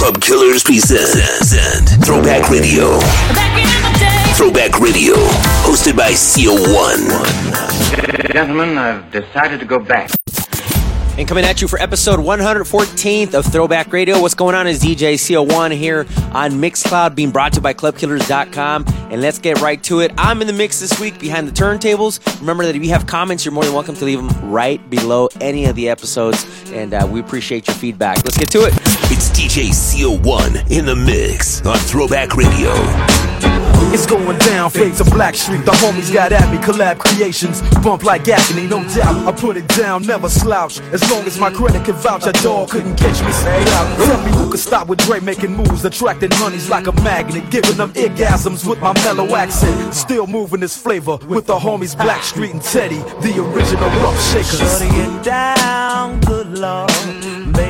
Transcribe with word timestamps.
Club 0.00 0.18
Killers 0.22 0.64
present 0.64 1.86
Throwback 2.02 2.48
Radio. 2.48 2.98
Throwback 4.34 4.80
Radio, 4.80 5.12
hosted 5.62 5.94
by 5.94 6.12
CO1. 6.12 8.32
Gentlemen, 8.32 8.78
I've 8.78 9.12
decided 9.12 9.60
to 9.60 9.66
go 9.66 9.78
back. 9.78 10.10
And 11.18 11.28
coming 11.28 11.44
at 11.44 11.60
you 11.60 11.68
for 11.68 11.78
episode 11.78 12.18
114th 12.18 13.34
of 13.34 13.44
Throwback 13.44 13.92
Radio. 13.92 14.22
What's 14.22 14.32
going 14.32 14.54
on 14.54 14.66
is 14.66 14.82
DJ 14.82 15.16
CO1 15.16 15.76
here 15.76 16.06
on 16.32 16.52
Mixcloud, 16.52 17.14
being 17.14 17.30
brought 17.30 17.52
to 17.52 17.56
you 17.56 17.62
by 17.62 17.74
ClubKillers.com. 17.74 18.86
And 19.10 19.20
let's 19.20 19.38
get 19.38 19.60
right 19.60 19.84
to 19.84 20.00
it. 20.00 20.12
I'm 20.16 20.40
in 20.40 20.46
the 20.46 20.54
mix 20.54 20.80
this 20.80 20.98
week 20.98 21.20
behind 21.20 21.46
the 21.46 21.52
turntables. 21.52 22.40
Remember 22.40 22.64
that 22.64 22.74
if 22.74 22.82
you 22.82 22.88
have 22.88 23.06
comments, 23.06 23.44
you're 23.44 23.52
more 23.52 23.64
than 23.64 23.74
welcome 23.74 23.96
to 23.96 24.04
leave 24.06 24.26
them 24.26 24.50
right 24.50 24.80
below 24.88 25.28
any 25.42 25.66
of 25.66 25.76
the 25.76 25.90
episodes. 25.90 26.46
And 26.70 26.94
uh, 26.94 27.06
we 27.10 27.20
appreciate 27.20 27.66
your 27.66 27.76
feedback. 27.76 28.24
Let's 28.24 28.38
get 28.38 28.50
to 28.52 28.60
it. 28.60 28.89
It's 29.52 29.94
DJ 29.96 30.14
CO1 30.20 30.70
in 30.70 30.84
the 30.84 30.94
mix 30.94 31.60
on 31.66 31.76
Throwback 31.76 32.36
Radio. 32.36 32.70
It's 33.92 34.06
going 34.06 34.38
down, 34.38 34.70
fade 34.70 34.94
to 34.94 35.04
Blackstreet. 35.04 35.64
The 35.64 35.72
homies 35.72 36.14
got 36.14 36.30
at 36.30 36.52
me, 36.52 36.58
collab 36.58 36.98
creations. 36.98 37.60
Bump 37.82 38.04
like 38.04 38.28
agony, 38.28 38.68
no 38.68 38.86
doubt. 38.94 39.26
I 39.26 39.32
put 39.32 39.56
it 39.56 39.66
down, 39.66 40.06
never 40.06 40.28
slouch. 40.28 40.78
As 40.92 41.02
long 41.10 41.26
as 41.26 41.40
my 41.40 41.50
credit 41.50 41.84
can 41.84 41.96
vouch, 41.96 42.26
a 42.26 42.32
dog 42.44 42.68
couldn't 42.70 42.94
catch 42.94 43.20
me. 43.24 43.32
Say 43.32 43.60
out. 43.74 44.06
Tell 44.06 44.24
me 44.24 44.30
who 44.30 44.50
could 44.52 44.60
stop 44.60 44.86
with 44.86 45.00
Dre 45.00 45.18
making 45.18 45.56
moves, 45.56 45.84
attracting 45.84 46.30
honeys 46.34 46.70
like 46.70 46.86
a 46.86 46.92
magnet, 47.02 47.50
giving 47.50 47.76
them 47.76 47.92
orgasms 47.94 48.64
with 48.68 48.78
my 48.78 48.92
mellow 49.02 49.34
accent. 49.34 49.92
Still 49.92 50.28
moving 50.28 50.60
this 50.60 50.76
flavor 50.76 51.16
with 51.26 51.46
the 51.46 51.58
homies 51.58 51.96
Blackstreet 51.96 52.52
and 52.52 52.62
Teddy, 52.62 52.98
the 52.98 53.42
original 53.42 53.90
rough 54.00 54.22
shakers. 54.30 54.60
Shorty 54.60 54.86
it 54.94 55.24
down, 55.24 56.20
good 56.20 56.56
lord. 56.56 56.90
Baby 57.52 57.69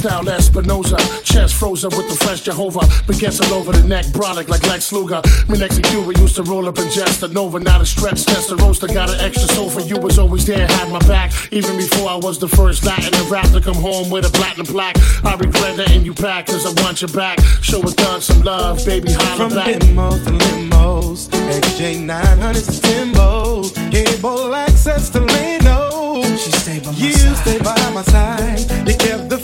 Style 0.00 0.30
Espinosa, 0.30 0.96
chest 1.24 1.56
frozen 1.56 1.90
with 1.90 2.08
the 2.08 2.16
fresh 2.24 2.40
Jehovah. 2.40 2.88
But 3.06 3.18
guess 3.18 3.38
all 3.38 3.52
over 3.52 3.70
the 3.70 3.86
neck, 3.86 4.06
brolic 4.06 4.48
like 4.48 4.62
Lex 4.66 4.92
Luger. 4.92 5.20
Me 5.46 5.58
next 5.58 5.76
to 5.76 5.82
Cuba 5.82 6.18
used 6.18 6.36
to 6.36 6.42
roll 6.42 6.66
up 6.66 6.78
and 6.78 6.90
jest. 6.90 7.20
Nova, 7.28 7.60
not 7.60 7.82
a 7.82 7.84
stretch 7.84 8.24
test. 8.24 8.48
The 8.48 8.56
roaster 8.56 8.86
got 8.86 9.10
an 9.10 9.20
extra 9.20 9.46
soul 9.54 9.68
for 9.68 9.82
you. 9.82 9.98
Was 9.98 10.18
always 10.18 10.46
there, 10.46 10.66
had 10.66 10.90
my 10.90 11.00
back. 11.00 11.32
Even 11.52 11.76
before 11.76 12.08
I 12.08 12.16
was 12.16 12.38
the 12.38 12.48
first 12.48 12.82
Latin 12.86 13.12
to 13.12 13.24
rap 13.24 13.50
to 13.50 13.60
come 13.60 13.74
home 13.74 14.08
with 14.08 14.24
a 14.24 14.30
platinum 14.30 14.64
plaque. 14.64 14.96
I 15.22 15.34
regret 15.34 15.76
that 15.76 15.90
letting 15.90 16.06
you 16.06 16.14
back, 16.14 16.46
cause 16.46 16.64
I 16.64 16.82
want 16.82 17.02
you 17.02 17.08
back. 17.08 17.38
Show 17.60 17.82
a 17.82 17.90
thug 17.90 18.22
some 18.22 18.40
love, 18.40 18.82
baby, 18.86 19.12
holla 19.12 19.36
From 19.36 19.54
back. 19.54 19.82
From 19.82 19.96
limos 19.98 20.24
to 20.24 20.30
limos, 20.30 21.28
XJ900 21.28 22.64
to 22.72 22.80
Timbo. 22.80 23.62
Gable 23.90 24.54
access 24.54 25.10
to 25.10 25.20
Leno. 25.20 25.90
She 26.36 26.50
stayed 26.52 26.84
by 26.84 26.92
my 26.92 26.96
you 26.96 27.12
side. 27.12 27.28
You 27.28 27.36
stayed 27.36 27.64
by 27.64 27.90
my 27.90 28.02
side. 28.02 28.88
You 28.88 28.96
kept 28.96 29.28
the 29.28 29.39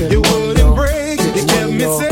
you 0.00 0.20
wouldn't 0.20 0.74
break. 0.74 1.20
You 1.20 1.44
kept 1.46 1.70
me 1.70 1.80
safe. 1.98 2.11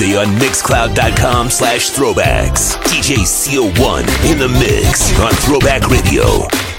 Thursday 0.00 0.16
on 0.16 0.28
Mixcloud.com 0.38 1.50
slash 1.50 1.90
throwbacks. 1.90 2.74
DJ 2.84 3.18
CO1 3.18 4.00
in 4.30 4.38
the 4.38 4.48
mix 4.48 5.18
on 5.20 5.32
Throwback 5.32 5.88
Radio. 5.88 6.69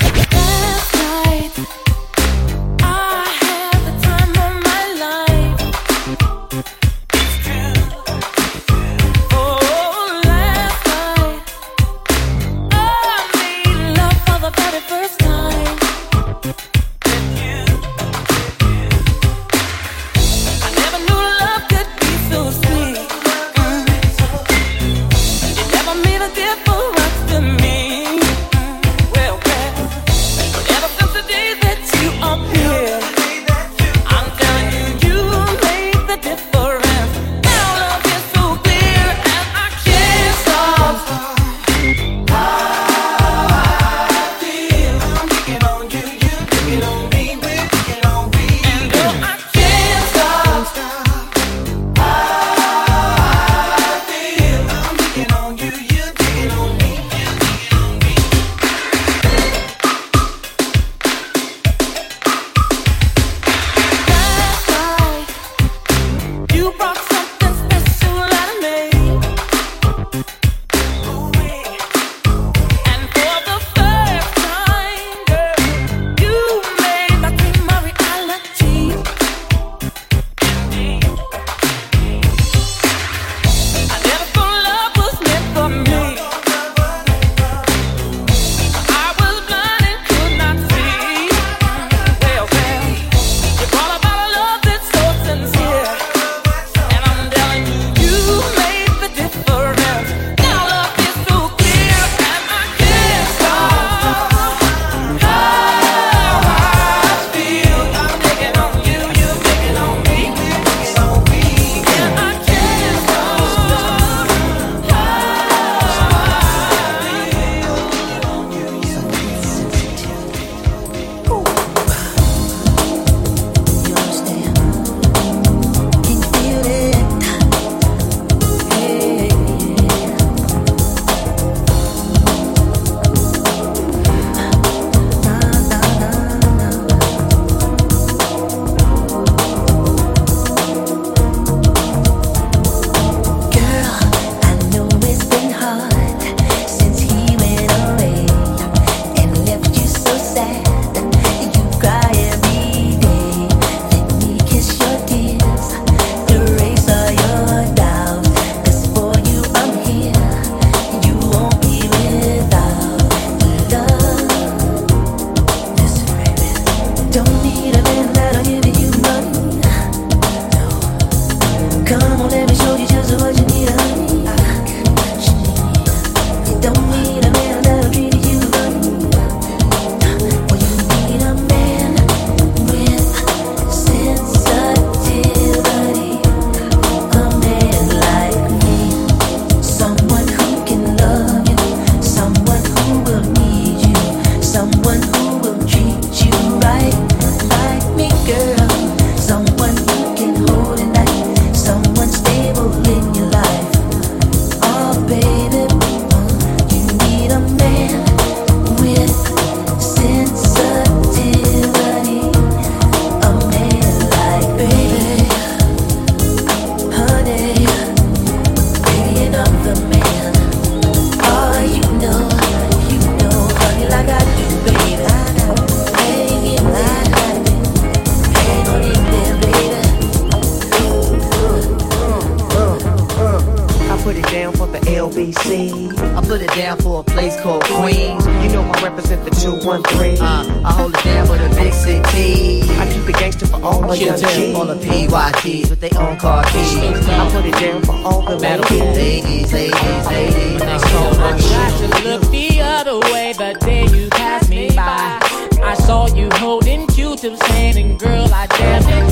day, 253.33 253.37
but 253.37 253.59
then 253.61 253.93
you 253.93 254.09
passed 254.09 254.49
me 254.49 254.69
by. 254.75 255.19
I 255.63 255.75
saw 255.75 256.07
you 256.07 256.29
holding 256.33 256.87
Q-Tip's 256.87 257.41
hand, 257.47 257.77
and 257.77 257.99
girl, 257.99 258.27
I 258.33 258.47
damn 258.47 258.83
near. 258.85 259.11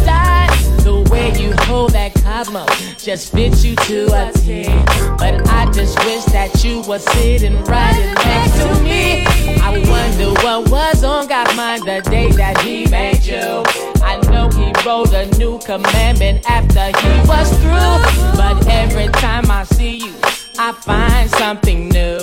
The 0.84 1.08
way 1.12 1.32
you 1.40 1.54
hold 1.66 1.92
that 1.92 2.14
Cosmo 2.16 2.66
just 2.98 3.32
fits 3.32 3.64
you 3.64 3.76
to 3.76 4.06
a 4.14 4.32
T. 4.32 4.64
But 5.18 5.48
I 5.50 5.70
just 5.72 5.98
wish 6.06 6.24
that 6.26 6.64
you 6.64 6.82
were 6.88 7.00
sitting 7.00 7.62
right 7.66 8.14
next 8.26 8.58
to 8.58 8.84
me. 8.84 9.26
I 9.62 9.78
wonder 9.88 10.32
what 10.42 10.70
was 10.70 11.04
on 11.04 11.28
God's 11.28 11.56
mind 11.56 11.84
the 11.84 12.02
day 12.10 12.32
that 12.32 12.62
He 12.62 12.88
made 12.88 13.24
you. 13.24 13.64
I 14.02 14.18
know 14.32 14.50
He 14.50 14.72
wrote 14.86 15.14
a 15.14 15.26
new 15.38 15.60
commandment 15.60 16.50
after 16.50 16.86
He 16.86 17.28
was 17.28 17.50
through. 17.60 18.38
But 18.38 18.66
every 18.68 19.10
time 19.10 19.52
I 19.52 19.66
see 19.66 19.98
you, 19.98 20.16
I 20.58 20.72
find 20.72 21.30
something 21.32 21.90
new. 21.90 22.19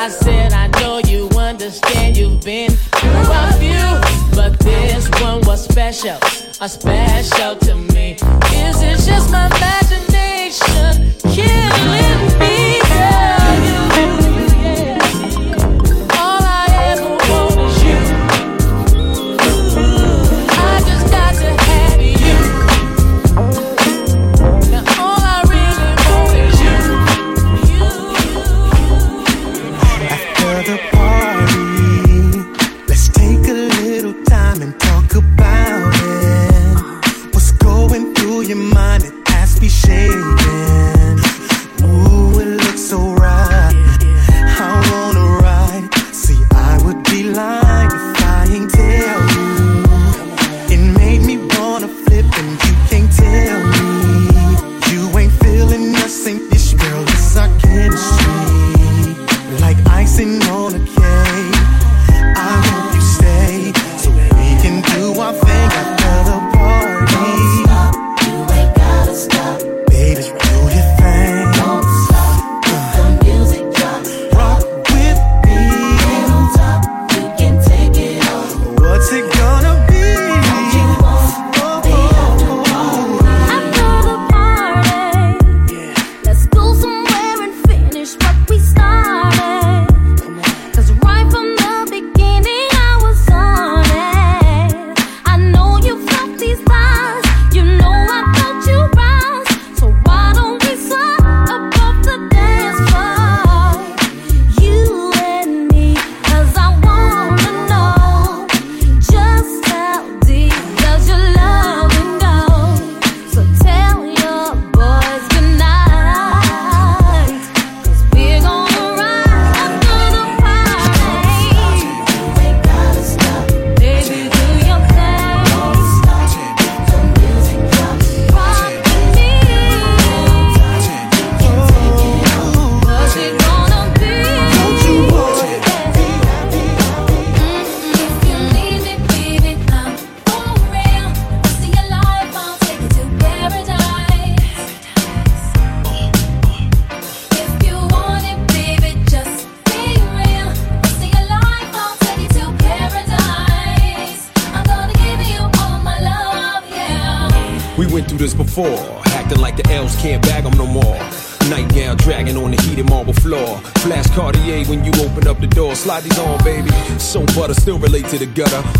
I 0.00 0.08
said, 0.08 0.54
I 0.54 0.68
know 0.80 0.96
you 1.06 1.28
understand 1.36 2.16
you've 2.16 2.42
been 2.42 2.70
through 2.70 3.10
a 3.10 3.52
few, 3.60 4.34
but 4.34 4.58
this 4.60 5.06
one 5.20 5.42
was 5.42 5.64
special, 5.64 6.16
a 6.58 6.68
special. 6.70 7.49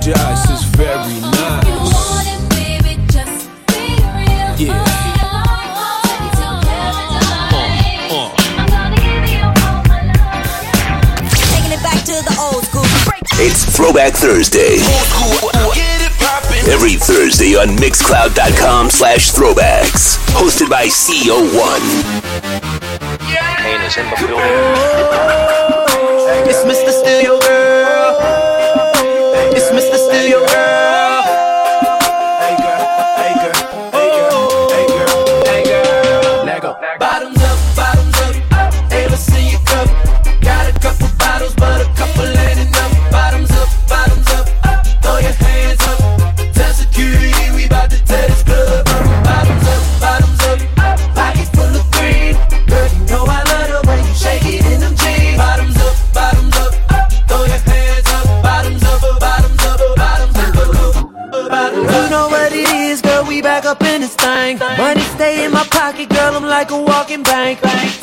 paradise 0.00 0.50
is 0.50 0.64
very 0.76 1.20
nice. 1.20 1.60
It's 13.42 13.64
Throwback 13.76 14.12
Thursday. 14.12 14.76
Every 16.70 16.94
Thursday 16.94 17.54
on 17.56 17.76
Mixcloud.com 17.76 18.90
slash 18.90 19.32
throwbacks. 19.32 20.18
Hosted 20.34 20.68
by 20.68 20.86
CO1. 20.86 21.80
Yeah. 23.32 23.56
Pain 23.56 23.80
is 23.80 23.96
in 23.96 24.04
the 24.10 24.16
building. 24.16 25.40
It's 26.48 26.64
Mr. 26.64 26.90
Steal 26.92 27.40
Girl. 27.40 27.79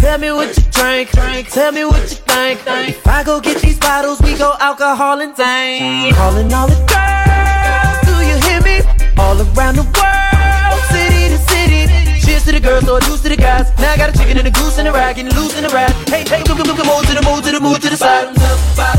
Tell 0.08 0.20
me 0.20 0.32
what 0.32 0.56
you 0.58 0.64
drink. 0.72 1.10
Tell 1.50 1.74
me 1.74 1.84
what 1.84 2.00
you 2.00 2.16
think. 2.32 2.62
If 2.66 3.06
I 3.06 3.26
go 3.26 3.42
get 3.42 3.62
these 3.62 3.78
bottles, 3.78 4.22
we 4.22 4.38
go 4.38 4.56
alcohol 4.58 5.20
and 5.20 5.36
zane. 5.36 6.14
Calling 6.14 6.54
all 6.54 6.66
the 6.66 6.80
girls, 6.88 8.00
do 8.08 8.16
you 8.24 8.38
hear 8.48 8.62
me? 8.64 8.80
All 9.18 9.36
around 9.36 9.76
the 9.76 9.84
world, 9.84 10.80
city 10.96 11.28
to 11.28 11.38
city. 11.52 11.92
Cheers 12.26 12.46
to 12.46 12.54
the 12.54 12.62
girls, 12.62 12.86
so 12.86 13.02
juice 13.02 13.22
to 13.24 13.28
the 13.28 13.36
guys. 13.36 13.68
Now 13.80 13.92
I 13.92 13.98
got 13.98 14.16
a 14.16 14.18
chicken 14.18 14.38
and 14.38 14.48
a 14.48 14.52
goose 14.52 14.78
and 14.78 14.88
a 14.88 14.94
rag 14.94 15.20
and 15.20 15.28
loose 15.36 15.58
in 15.58 15.64
the 15.64 15.70
rat. 15.76 15.92
Hey, 16.08 16.24
hey, 16.24 16.42
come, 16.46 16.56
come, 16.56 16.68
come, 16.68 16.88
move 16.88 17.06
to 17.06 17.14
the 17.14 17.22
move 17.28 17.44
to 17.44 17.52
the 17.52 17.60
move 17.60 17.80
to 17.82 17.90
the 17.90 17.98
side. 17.98 18.97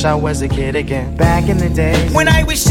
Wish 0.00 0.06
I 0.06 0.14
was 0.14 0.40
a 0.40 0.48
kid 0.48 0.76
again. 0.76 1.14
Back 1.16 1.50
in 1.50 1.58
the 1.58 1.68
day 1.68 2.08
When 2.12 2.26
I 2.26 2.42
was 2.44 2.64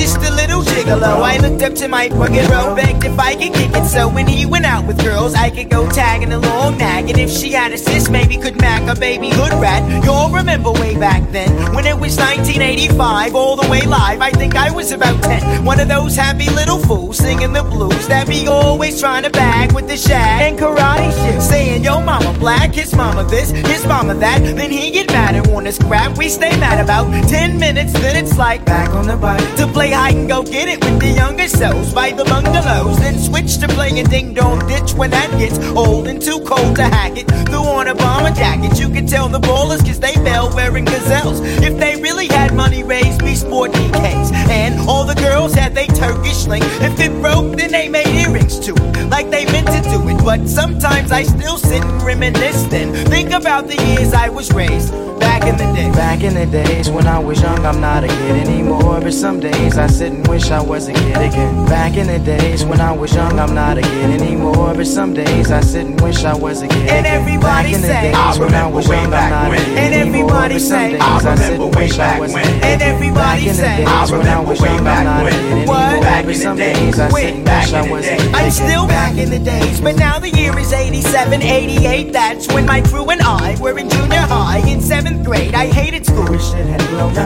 a 0.90 0.96
I 0.98 1.38
looked 1.38 1.62
up 1.62 1.74
to 1.76 1.88
my 1.88 2.10
bro, 2.10 2.76
begged 2.76 3.06
if 3.06 3.20
I 3.20 3.34
could 3.34 3.54
kick 3.54 3.72
it. 3.74 3.86
So 3.86 4.10
when 4.10 4.28
he 4.28 4.46
went 4.46 4.66
out 4.66 4.88
with 4.88 5.02
girls, 5.04 5.36
I 5.36 5.50
could 5.50 5.70
go 5.70 5.90
tagging 5.90 6.32
along, 6.32 6.78
nagging. 6.78 7.20
If 7.20 7.30
she 7.30 7.52
had 7.52 7.72
a 7.72 7.78
sis, 7.78 8.10
maybe 8.10 8.38
could 8.38 8.60
mac 8.60 8.82
a 8.90 9.00
baby 9.00 9.30
hood 9.30 9.54
rat. 9.54 10.04
You'll 10.04 10.30
remember 10.30 10.72
way 10.72 10.98
back 10.98 11.30
then, 11.32 11.50
when 11.74 11.86
it 11.86 11.98
was 12.00 12.18
1985, 12.18 13.36
all 13.36 13.56
the 13.56 13.70
way 13.70 13.86
live. 13.86 14.22
I 14.22 14.32
think 14.32 14.56
I 14.56 14.72
was 14.72 14.92
about 14.92 15.22
10. 15.24 15.64
One 15.64 15.80
of 15.80 15.88
those 15.88 16.16
happy 16.16 16.50
little 16.50 16.80
fools 16.80 17.18
singing 17.18 17.54
the 17.54 17.64
blues 17.64 18.08
that 18.08 18.28
be 18.28 18.48
always 18.48 19.00
trying 19.00 19.24
to 19.24 19.30
bag 19.30 19.74
with 19.74 19.88
the 19.88 19.98
shag 19.98 20.52
and 20.52 20.60
karate 20.60 21.12
shit. 21.12 21.42
Saying, 21.42 21.84
yo, 21.84 22.02
mama 22.02 22.38
black, 22.40 22.74
his 22.74 22.96
mama 22.96 23.24
this, 23.26 23.52
his 23.52 23.86
mama 23.86 24.16
that. 24.16 24.42
Then 24.42 24.72
he 24.72 24.92
get 24.92 25.08
mad 25.08 25.36
and 25.36 25.48
want 25.48 25.68
us 25.68 25.78
crap. 25.78 26.18
We 26.18 26.30
stay 26.30 26.58
mad 26.60 26.84
about 26.84 27.12
10 27.30 27.60
minutes, 27.60 27.94
then 27.94 28.16
it's 28.16 28.38
like 28.38 28.66
back 28.66 28.90
on 28.90 29.08
the 29.08 29.18
bike 29.18 29.56
to 29.58 29.68
play 29.68 29.92
hide 29.92 30.16
and 30.16 30.28
go 30.28 30.44
get 30.44 30.68
it 30.68 30.79
with 30.84 31.00
the 31.00 31.10
younger 31.10 31.48
selves 31.48 31.94
by 31.94 32.12
the 32.12 32.26
bungalows. 32.26 33.00
Then 33.00 33.18
switch 33.18 33.58
to 33.60 33.68
playing 33.68 34.06
ding 34.06 34.34
dong 34.34 34.60
ditch 34.68 34.94
when 34.94 35.12
that 35.12 35.30
gets 35.38 35.60
old 35.76 36.08
and 36.08 36.22
too 36.22 36.40
cold 36.42 36.76
to 36.78 36.84
hack 36.84 37.18
it. 37.18 37.28
Threw 37.48 37.64
on 37.64 37.88
a 37.88 37.96
bomber 37.96 38.32
jacket, 38.36 38.80
you 38.80 38.90
can 38.90 39.06
tell 39.08 39.30
the 39.30 39.40
ballers 39.40 39.86
cause 39.86 40.00
they 40.00 40.14
fell 40.14 40.54
wearing 40.56 40.86
gazelles. 40.86 41.40
If 41.42 41.78
they 41.78 42.02
really 42.02 42.28
had 42.28 42.54
money 42.54 42.84
raised, 42.84 43.22
we 43.22 43.36
sport 43.36 43.72
DKs. 43.72 44.32
And 44.50 44.80
all 44.90 45.06
the 45.06 45.16
girls 45.16 45.54
had 45.54 45.76
they 45.76 45.88
Turkish 45.88 46.44
sling. 46.44 46.64
If 46.64 47.00
it 47.00 47.12
broke, 47.22 47.58
then 47.58 47.72
they 47.72 47.90
made 47.90 48.08
earrings 48.08 48.60
to 48.62 48.74
it, 48.74 49.10
like 49.10 49.30
they 49.30 49.46
meant 49.46 49.68
to 49.68 49.82
do 49.90 50.08
it. 50.10 50.24
But 50.24 50.48
sometimes 50.48 51.12
I 51.12 51.24
still 51.24 51.58
sit 51.58 51.84
and 51.84 52.02
reminisce 52.02 52.64
then. 52.64 52.94
Think 53.08 53.32
about 53.32 53.68
the 53.68 53.76
years 53.76 54.14
I 54.14 54.30
was 54.30 54.52
raised 54.52 54.94
back 55.20 55.39
in 55.44 55.58
the 55.58 55.68
day. 55.76 55.92
Back 55.92 56.24
in 56.24 56.34
the 56.34 56.46
days 56.46 56.90
when 56.90 57.08
I 57.08 57.20
was 57.20 57.42
young, 57.42 57.66
I'm 57.66 57.80
not 57.82 58.04
a 58.04 58.08
kid 58.08 58.48
anymore. 58.48 59.00
But 59.02 59.14
some 59.14 59.40
days 59.40 59.78
I 59.78 59.88
sit 59.88 60.12
and 60.12 60.28
wish 60.28 60.52
I 60.52 60.62
was 60.62 60.88
a 60.88 60.94
kid 60.94 61.16
again. 61.18 61.66
Back 61.66 61.98
in 61.98 62.08
the 62.08 62.20
days 62.20 62.66
when 62.66 62.82
I 62.82 62.92
was 62.92 63.14
young, 63.14 63.40
I'm 63.40 63.54
not 63.54 63.78
a 63.78 63.82
kid 63.82 64.22
anymore. 64.22 64.74
But 64.76 64.88
some 64.88 65.14
days 65.14 65.52
I 65.52 65.62
sit 65.62 65.86
and 65.86 66.00
wish 66.02 66.24
I 66.24 66.36
was 66.36 66.62
a 66.62 66.68
kid 66.68 66.78
Again. 66.84 66.90
And 66.98 67.08
everybody 67.08 67.72
Back 67.74 67.82
say, 67.82 68.12
I 68.14 68.38
when 68.40 68.54
I 68.56 68.68
was 68.68 68.88
young, 68.88 69.14
I'm 69.14 69.30
not 69.30 69.52
a 69.52 69.56
kid 69.58 69.78
And 69.78 69.94
everybody 69.94 70.60
say, 70.60 70.98
I 70.98 71.18
remember 71.20 71.68
way 71.78 71.90
back 71.90 72.20
when. 72.20 72.32
And 72.64 72.82
everybody 72.82 73.46
Back 73.46 73.56
say, 73.56 73.84
I 73.86 74.06
when 74.06 74.20
remember 74.20 74.50
was 74.50 74.62
way 74.62 74.78
back 74.80 75.24
when. 75.24 75.68
What? 75.68 76.02
Back 76.02 76.22
in 76.24 76.28
the 76.28 76.36
some 76.36 76.58
days. 76.58 76.78
days 76.78 77.00
I 77.00 77.12
Wait, 77.12 77.22
sit 77.24 77.36
and 77.36 77.46
back 77.46 77.68
in 77.74 77.86
the 77.86 77.92
was 77.92 78.06
a 78.06 78.10
days. 78.10 78.22
kid 78.22 78.36
I'm 78.36 78.52
still 78.52 78.88
back 78.88 79.18
in 79.18 79.30
the 79.30 79.40
days, 79.40 79.82
but 79.82 79.96
now 79.96 80.20
the 80.20 80.30
year 80.30 80.58
is 80.58 80.74
87, 80.74 81.42
88. 81.42 82.14
That's 82.14 82.48
when 82.54 82.66
my 82.66 82.82
crew 82.82 83.10
and 83.10 83.22
I 83.22 83.58
were 83.60 83.78
in 83.78 83.90
junior 83.90 84.18
high 84.18 84.60
in 84.68 84.82
seventh 84.82 85.26
grade. 85.30 85.54
I 85.54 85.68
hated 85.68 86.06
school. 86.06 86.26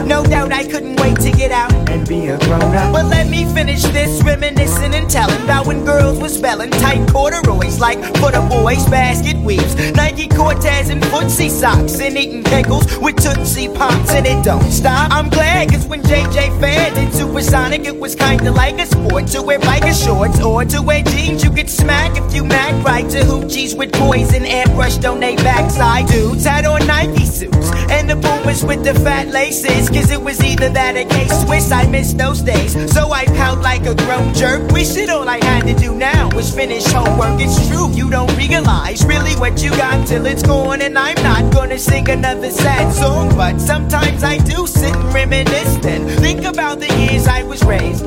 No 0.04 0.24
doubt 0.24 0.52
I 0.52 0.64
couldn't 0.64 1.00
wait 1.00 1.16
to 1.20 1.30
get 1.30 1.50
out 1.50 1.72
and 1.88 2.06
be 2.06 2.26
a 2.26 2.38
grown 2.38 2.74
up. 2.76 2.92
But 2.92 3.06
let 3.06 3.28
me 3.28 3.44
finish 3.54 3.82
this 3.82 4.22
reminiscing 4.22 4.94
and 4.94 5.08
telling 5.08 5.42
about 5.42 5.66
when 5.66 5.84
girls 5.84 6.20
were 6.20 6.28
spelling 6.28 6.70
tight 6.70 7.08
corduroys 7.08 7.80
like 7.80 7.98
for 8.20 8.30
the 8.30 8.46
boys 8.50 8.84
basket 8.86 9.36
weaves, 9.38 9.74
Nike 9.92 10.28
Cortez 10.28 10.90
and 10.90 11.02
footsie 11.04 11.50
socks, 11.50 11.98
and 12.00 12.16
eating 12.16 12.44
pickles 12.44 12.84
with 12.98 13.16
Tootsie 13.16 13.68
Pops, 13.68 14.10
and 14.10 14.26
it 14.26 14.44
don't 14.44 14.70
stop. 14.70 15.10
I'm 15.10 15.30
glad, 15.30 15.70
cause 15.70 15.86
when 15.86 16.02
JJ 16.02 16.60
Fad 16.60 16.94
did 16.94 17.12
Supersonic, 17.14 17.86
it 17.86 17.98
was 17.98 18.14
kinda 18.14 18.50
like 18.50 18.78
a 18.78 18.86
sport 18.86 19.26
to 19.28 19.42
wear 19.42 19.58
biker 19.60 19.96
shorts 20.04 20.40
or 20.40 20.64
to 20.66 20.82
wear 20.82 21.02
jeans. 21.02 21.42
You 21.42 21.50
could 21.50 21.70
smack 21.70 22.16
if 22.18 22.34
you 22.34 22.44
mac 22.44 22.74
right 22.84 23.08
to 23.10 23.20
hoochies 23.20 23.76
with 23.76 23.92
boys 23.92 24.14
poison 24.14 24.44
airbrush, 24.44 25.00
donate 25.00 25.38
backside. 25.38 26.06
Dudes 26.06 26.44
had 26.44 26.66
on 26.66 26.86
Nike 26.86 27.24
suits, 27.24 27.70
and 27.94 28.10
the 28.10 28.16
boomers 28.16 28.64
with 28.64 28.82
the 28.84 28.94
fat 29.00 29.28
laces, 29.28 29.88
cause 29.88 30.10
it 30.10 30.20
was 30.20 30.42
either 30.42 30.68
that 30.68 30.96
or 30.96 31.08
K 31.08 31.28
Swiss. 31.28 31.70
I 31.70 31.86
miss 31.86 32.12
those 32.12 32.40
days, 32.42 32.72
so 32.92 33.12
I 33.12 33.24
pout 33.26 33.60
like 33.60 33.86
a 33.86 33.94
grown 33.94 34.34
jerk. 34.34 34.60
Wish 34.72 34.96
it 34.96 35.08
all 35.08 35.28
I 35.28 35.38
had 35.44 35.66
to 35.66 35.74
do 35.74 35.94
now 35.94 36.28
was 36.34 36.54
finish 36.54 36.84
homework. 36.86 37.40
It's 37.40 37.68
true, 37.68 37.90
you 37.92 38.10
don't 38.10 38.34
realize 38.36 39.04
really 39.04 39.34
what 39.36 39.62
you 39.62 39.70
got 39.70 40.06
till 40.06 40.26
it's 40.26 40.42
gone, 40.42 40.82
and 40.82 40.98
I'm 40.98 41.20
not 41.22 41.52
gonna 41.52 41.78
sing 41.78 42.08
another 42.10 42.50
sad 42.50 42.92
song, 42.92 43.28
but 43.36 43.58
sometimes 43.60 44.22
I 44.24 44.38
do 44.38 44.66
sit 44.66 44.94
and 44.94 45.14
reminisce 45.14 45.76
then 45.78 46.08
think 46.20 46.44
about 46.44 46.80
the 46.80 46.92
years 46.98 47.26
I 47.26 47.42
was 47.42 47.62
raised 47.64 48.04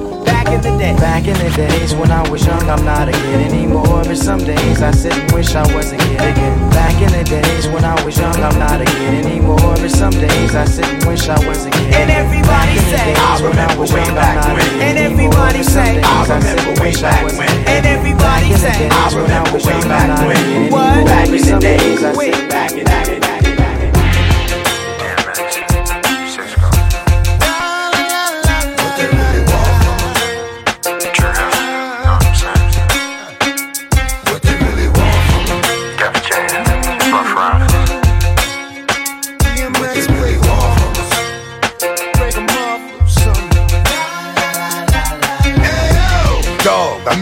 back 0.47 0.47
in 0.47 0.61
the 0.61 0.77
day. 0.77 0.95
Back 0.97 1.27
in 1.27 1.37
the 1.37 1.51
days 1.55 1.93
when 1.95 2.11
I 2.11 2.27
was 2.29 2.45
young, 2.45 2.69
I'm 2.69 2.83
not 2.85 3.09
a 3.09 3.11
kid 3.11 3.51
anymore. 3.51 4.03
But 4.03 4.17
some 4.17 4.39
days 4.39 4.81
I 4.81 4.91
sit 4.91 5.13
and 5.13 5.31
wish 5.31 5.55
I 5.55 5.65
was 5.75 5.91
a 5.91 5.97
kid 5.97 6.21
again. 6.21 6.69
Back 6.71 7.01
in 7.01 7.11
the 7.11 7.23
days 7.23 7.67
when 7.67 7.83
I 7.83 7.95
was 8.03 8.17
young, 8.17 8.35
I'm 8.35 8.59
not 8.59 8.81
a 8.81 8.85
kid 8.85 9.25
anymore. 9.25 9.76
Some 9.85 10.11
days 10.11 10.53
I 10.53 10.65
sit 10.65 10.85
and 10.85 11.03
wish 11.05 11.29
I 11.29 11.37
was 11.47 11.65
a 11.65 11.69
kid. 11.69 11.93
And 11.93 12.09
everybody 12.09 12.77
say, 12.89 13.13
I 13.15 13.39
remember 13.41 13.83
way 13.93 14.05
back 14.13 14.45
when. 14.53 14.81
And 14.81 14.97
everybody 14.97 15.63
say, 15.63 16.01
I 16.01 16.21
remember 16.23 16.81
way 16.81 16.93
back 16.93 17.23
when. 17.23 17.49
And 17.67 17.85
everybody 17.85 18.53
say, 18.57 18.89
I 18.89 19.09
remember 19.15 19.57
way 19.65 19.79
back 19.87 20.19
when. 20.27 20.71
What? 20.71 21.05
Back 21.05 21.29
in 21.29 21.41
the 21.45 21.59
days 21.59 22.03
I 22.03 22.13
sit 22.13 22.49
back 22.49 22.71
and 22.73 22.85
back 22.85 23.26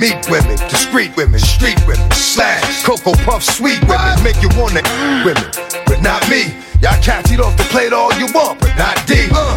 Meet 0.06 0.30
women, 0.30 0.56
discreet 0.70 1.18
women, 1.18 1.40
street 1.40 1.82
women, 1.88 2.12
slash, 2.12 2.86
cocoa 2.86 3.18
puff, 3.26 3.42
sweet 3.42 3.82
women, 3.90 4.22
make 4.22 4.38
you 4.38 4.54
wanna 4.54 4.86
women, 5.26 5.50
but 5.90 5.98
not 6.06 6.22
me. 6.30 6.54
Y'all 6.78 6.94
cats 7.02 7.32
eat 7.34 7.40
off 7.40 7.58
the 7.58 7.66
plate 7.74 7.92
all 7.92 8.14
you 8.22 8.30
want, 8.30 8.62
but 8.62 8.70
not 8.78 8.94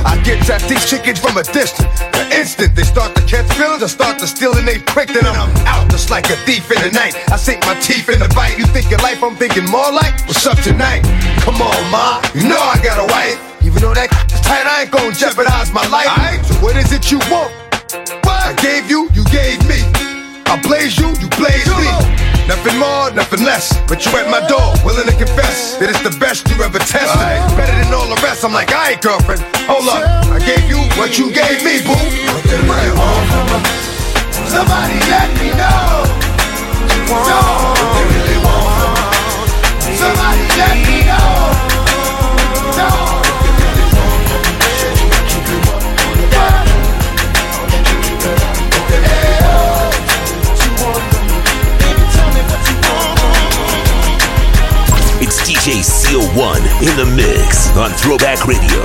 i 0.09 0.17
get 0.25 0.41
at 0.49 0.63
these 0.65 0.89
chickens 0.89 1.21
from 1.21 1.37
a 1.37 1.43
distance. 1.43 2.01
The 2.17 2.25
instant 2.33 2.75
they 2.75 2.85
start 2.85 3.15
to 3.17 3.23
catch 3.29 3.45
feelings, 3.61 3.83
I 3.83 3.89
start 3.89 4.19
to 4.21 4.27
steal 4.27 4.57
and 4.57 4.67
they 4.67 4.79
quick, 4.79 5.13
then 5.13 5.27
I'm 5.27 5.53
out 5.69 5.91
just 5.91 6.09
like 6.09 6.31
a 6.31 6.37
thief 6.49 6.65
in 6.73 6.81
the 6.81 6.93
night. 6.97 7.13
I 7.29 7.37
sink 7.37 7.61
my 7.67 7.79
teeth 7.81 8.09
in 8.09 8.19
the 8.19 8.33
bite. 8.33 8.57
You 8.57 8.65
think 8.65 8.89
your 8.89 9.01
life, 9.01 9.23
I'm 9.23 9.37
thinking 9.37 9.69
more 9.69 9.93
like, 9.93 10.17
what's 10.25 10.47
up 10.47 10.57
tonight? 10.65 11.05
Come 11.45 11.61
on, 11.61 11.91
ma, 11.93 12.25
you 12.33 12.49
know 12.49 12.57
I 12.57 12.81
got 12.83 12.97
a 12.97 13.05
wife. 13.13 13.37
Even 13.61 13.83
though 13.83 13.93
that 13.93 14.09
is 14.33 14.41
tight, 14.41 14.65
I 14.65 14.89
ain't 14.89 14.91
gonna 14.91 15.13
jeopardize 15.13 15.75
my 15.77 15.85
life. 15.89 16.09
Alright, 16.09 16.41
so 16.47 16.55
what 16.65 16.75
is 16.75 16.91
it 16.91 17.13
you 17.13 17.21
want? 17.29 17.53
What? 18.25 18.49
I 18.49 18.57
gave 18.65 18.89
you, 18.89 19.11
you 19.13 19.29
gave 19.29 19.61
me. 19.69 19.98
I 20.49 20.57
blaze 20.65 20.97
you, 20.97 21.09
you 21.21 21.29
blaze 21.37 21.69
me. 21.77 21.93
Nothing 22.49 22.81
more, 22.81 23.13
nothing 23.13 23.45
less. 23.45 23.77
But 23.85 24.01
you 24.05 24.13
at 24.17 24.33
my 24.33 24.41
door, 24.49 24.73
willing 24.81 25.05
to 25.05 25.13
confess 25.13 25.77
that 25.77 25.93
it's 25.93 26.01
the 26.01 26.17
best 26.17 26.49
you 26.49 26.57
ever 26.65 26.81
tested. 26.81 27.21
Better 27.53 27.77
than 27.77 27.93
all 27.93 28.09
the 28.09 28.17
rest. 28.25 28.45
I'm 28.45 28.57
like, 28.57 28.73
I 28.73 28.97
ain't 28.97 29.03
girlfriend. 29.05 29.45
Hold 29.69 29.85
up, 29.93 30.01
I 30.33 30.41
gave 30.41 30.65
you 30.65 30.81
what 30.97 31.21
you 31.21 31.29
gave 31.29 31.61
me, 31.61 31.85
boo. 31.85 31.93
What 31.93 32.45
they 32.49 32.57
really 32.65 32.93
want 32.97 33.25
from 33.29 33.47
her? 33.53 33.63
Somebody 34.49 34.97
let 35.13 35.29
me 35.37 35.53
know. 35.53 36.09
No, 37.13 38.18
DJ 55.69 55.85
CO1 55.85 56.57
in 56.81 56.97
the 56.97 57.05
mix 57.15 57.77
on 57.77 57.91
Throwback 57.91 58.47
Radio. 58.47 58.83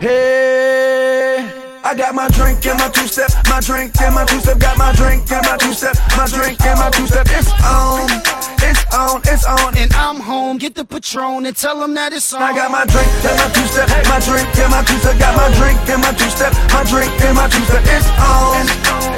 Hey, 0.00 1.48
I 1.84 1.94
got 1.96 2.16
my 2.16 2.28
drink 2.30 2.66
and 2.66 2.78
my 2.80 2.88
two 2.88 3.06
step, 3.06 3.30
my 3.48 3.60
drink 3.60 3.92
and 4.00 4.12
my 4.12 4.24
two 4.24 4.40
step, 4.40 4.58
got 4.58 4.76
my 4.76 4.92
drink 4.94 5.30
and 5.30 5.46
my 5.46 5.56
two 5.56 5.72
step, 5.72 5.94
my 6.16 6.26
drink 6.26 6.60
and 6.62 6.80
my 6.80 6.90
two 6.90 7.06
step. 7.06 7.28
It's 7.30 7.52
on, 7.62 8.10
um, 8.10 8.39
it's 8.62 8.84
on, 8.94 9.20
it's 9.24 9.44
on, 9.44 9.76
and 9.76 9.92
I'm 9.94 10.20
home. 10.20 10.58
Get 10.58 10.74
the 10.74 10.84
Patron 10.84 11.46
and 11.46 11.56
tell 11.56 11.80
them 11.80 11.94
that 11.94 12.12
it's 12.12 12.32
on. 12.32 12.42
I 12.42 12.52
got 12.54 12.70
my 12.70 12.84
drink 12.84 13.08
and 13.24 13.36
my 13.38 13.48
two 13.52 13.66
step, 13.68 13.88
my 14.08 14.20
drink 14.20 14.48
and 14.58 14.70
my 14.70 14.82
two 14.84 14.98
step, 14.98 15.16
got 15.18 15.34
my 15.36 15.48
drink 15.56 15.78
and 15.88 16.00
my 16.02 16.12
two 16.12 16.30
step, 16.30 16.52
my 16.72 16.82
drink 16.88 17.12
and 17.22 17.36
my 17.36 17.48
two 17.48 17.64
step. 17.64 17.82
It's 17.88 18.08
on, 18.20 18.66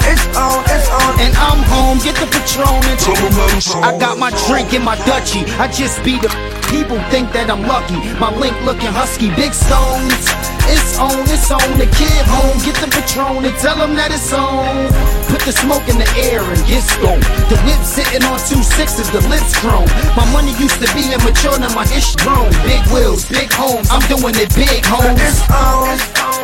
it's 0.07 0.25
on, 0.37 0.59
it's 0.69 0.89
on, 0.89 1.13
and 1.19 1.33
I'm 1.35 1.61
home. 1.67 1.97
Get 1.99 2.15
the 2.15 2.27
Patron 2.29 2.83
and 2.85 2.99
tell 2.99 3.17
them 3.17 3.33
that 3.33 3.53
it's 3.57 3.73
on. 3.73 3.83
I 3.83 3.97
got 3.97 4.17
my 4.17 4.31
drink 4.47 4.73
in 4.73 4.83
my 4.83 4.95
Dutchie. 5.07 5.43
I 5.59 5.67
just 5.71 6.03
be 6.03 6.19
the 6.19 6.29
people 6.69 6.97
think 7.09 7.31
that 7.33 7.49
I'm 7.49 7.63
lucky. 7.63 7.97
My 8.19 8.33
link 8.33 8.55
looking 8.65 8.91
husky, 8.91 9.29
big 9.35 9.53
stones. 9.53 10.52
It's 10.69 10.97
on, 10.99 11.23
it's 11.27 11.51
on. 11.51 11.65
The 11.77 11.87
kid 11.91 12.23
home, 12.27 12.55
get 12.63 12.75
the 12.79 12.87
Patron 12.87 13.43
and 13.43 13.55
tell 13.59 13.75
them 13.75 13.95
that 13.95 14.11
it's 14.11 14.31
on. 14.31 14.87
Put 15.27 15.41
the 15.43 15.51
smoke 15.51 15.83
in 15.89 15.97
the 15.97 16.09
air 16.29 16.45
and 16.45 16.61
get 16.69 16.83
stoned. 16.85 17.25
The 17.49 17.57
whip 17.65 17.81
sitting 17.81 18.23
on 18.29 18.37
two 18.45 18.61
sixes, 18.61 19.09
the 19.11 19.21
lips 19.27 19.57
grown. 19.59 19.87
My 20.15 20.25
money 20.31 20.53
used 20.61 20.79
to 20.79 20.87
be 20.93 21.09
immature, 21.09 21.57
now 21.59 21.73
my 21.73 21.83
ish 21.91 22.15
grown. 22.21 22.53
Big 22.63 22.83
wheels, 22.93 23.25
big 23.27 23.51
homes. 23.51 23.89
I'm 23.91 24.03
doing 24.07 24.35
it 24.37 24.53
big, 24.53 24.85
homes. 24.85 25.19
It's 25.19 25.41
on, 25.49 25.97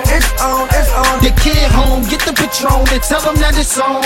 it's 0.10 0.32
on, 0.42 0.66
it's 0.74 0.92
on. 0.92 1.16
The 1.22 1.32
kid 1.40 1.70
home, 1.72 2.04
get 2.10 2.26
the 2.26 2.34
Patron 2.34 2.84
and 2.90 3.02
tell 3.06 3.22
them 3.22 3.38
that 3.40 3.56
it's 3.56 3.78
on. 3.78 4.02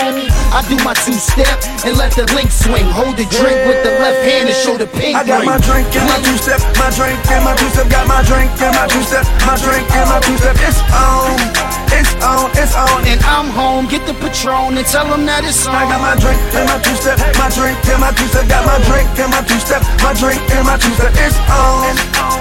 I 0.51 0.61
do 0.67 0.75
my 0.83 0.93
two 1.01 1.15
step 1.15 1.63
and 1.87 1.97
let 1.97 2.13
the 2.13 2.27
link 2.35 2.51
swing. 2.51 2.85
Hold 2.91 3.15
the 3.15 3.25
drink 3.31 3.57
with 3.65 3.81
the 3.87 3.97
left 4.03 4.21
hand 4.27 4.51
and 4.51 4.57
show 4.57 4.75
the 4.77 4.87
pink 4.87 5.15
I 5.15 5.23
got 5.23 5.41
ring. 5.41 5.49
my 5.49 5.59
drink 5.63 5.87
and 5.95 6.05
my 6.05 6.19
two 6.21 6.37
step, 6.37 6.59
my 6.75 6.91
drink 6.91 7.17
and 7.31 7.43
my 7.47 7.55
two 7.55 7.69
step, 7.71 7.87
got 7.89 8.05
my 8.05 8.21
drink 8.27 8.51
and 8.59 8.73
my 8.75 8.85
two 8.91 9.03
step, 9.07 9.25
my 9.47 9.55
drink 9.63 9.87
and 9.95 10.02
my 10.05 10.19
two 10.19 10.37
step. 10.37 10.55
It's 10.59 10.81
on, 10.91 11.82
it's 11.93 12.13
on, 12.23 12.49
it's 12.57 12.75
on, 12.75 13.05
and 13.05 13.21
I'm 13.23 13.47
home. 13.53 13.85
Get 13.87 14.05
the 14.07 14.13
Patron 14.17 14.77
and 14.77 14.87
tell 14.87 15.05
them 15.05 15.25
that 15.29 15.45
it's 15.45 15.67
on. 15.67 15.75
I 15.75 15.85
got 15.85 16.01
my 16.01 16.15
drink 16.17 16.39
and 16.57 16.65
my 16.65 16.79
two 16.81 16.95
step, 16.97 17.17
my 17.37 17.49
drink 17.53 17.77
and 17.89 18.01
my 18.01 18.11
two 18.17 18.27
step, 18.33 18.45
got 18.49 18.65
my 18.65 18.77
drink 18.89 19.09
and 19.21 19.29
my 19.29 19.41
two 19.45 19.59
step, 19.61 19.81
my 20.01 20.13
drink 20.17 20.41
and 20.53 20.65
my 20.65 20.77
two 20.81 20.93
step. 20.97 21.13
It's 21.13 21.37
on, 21.53 21.93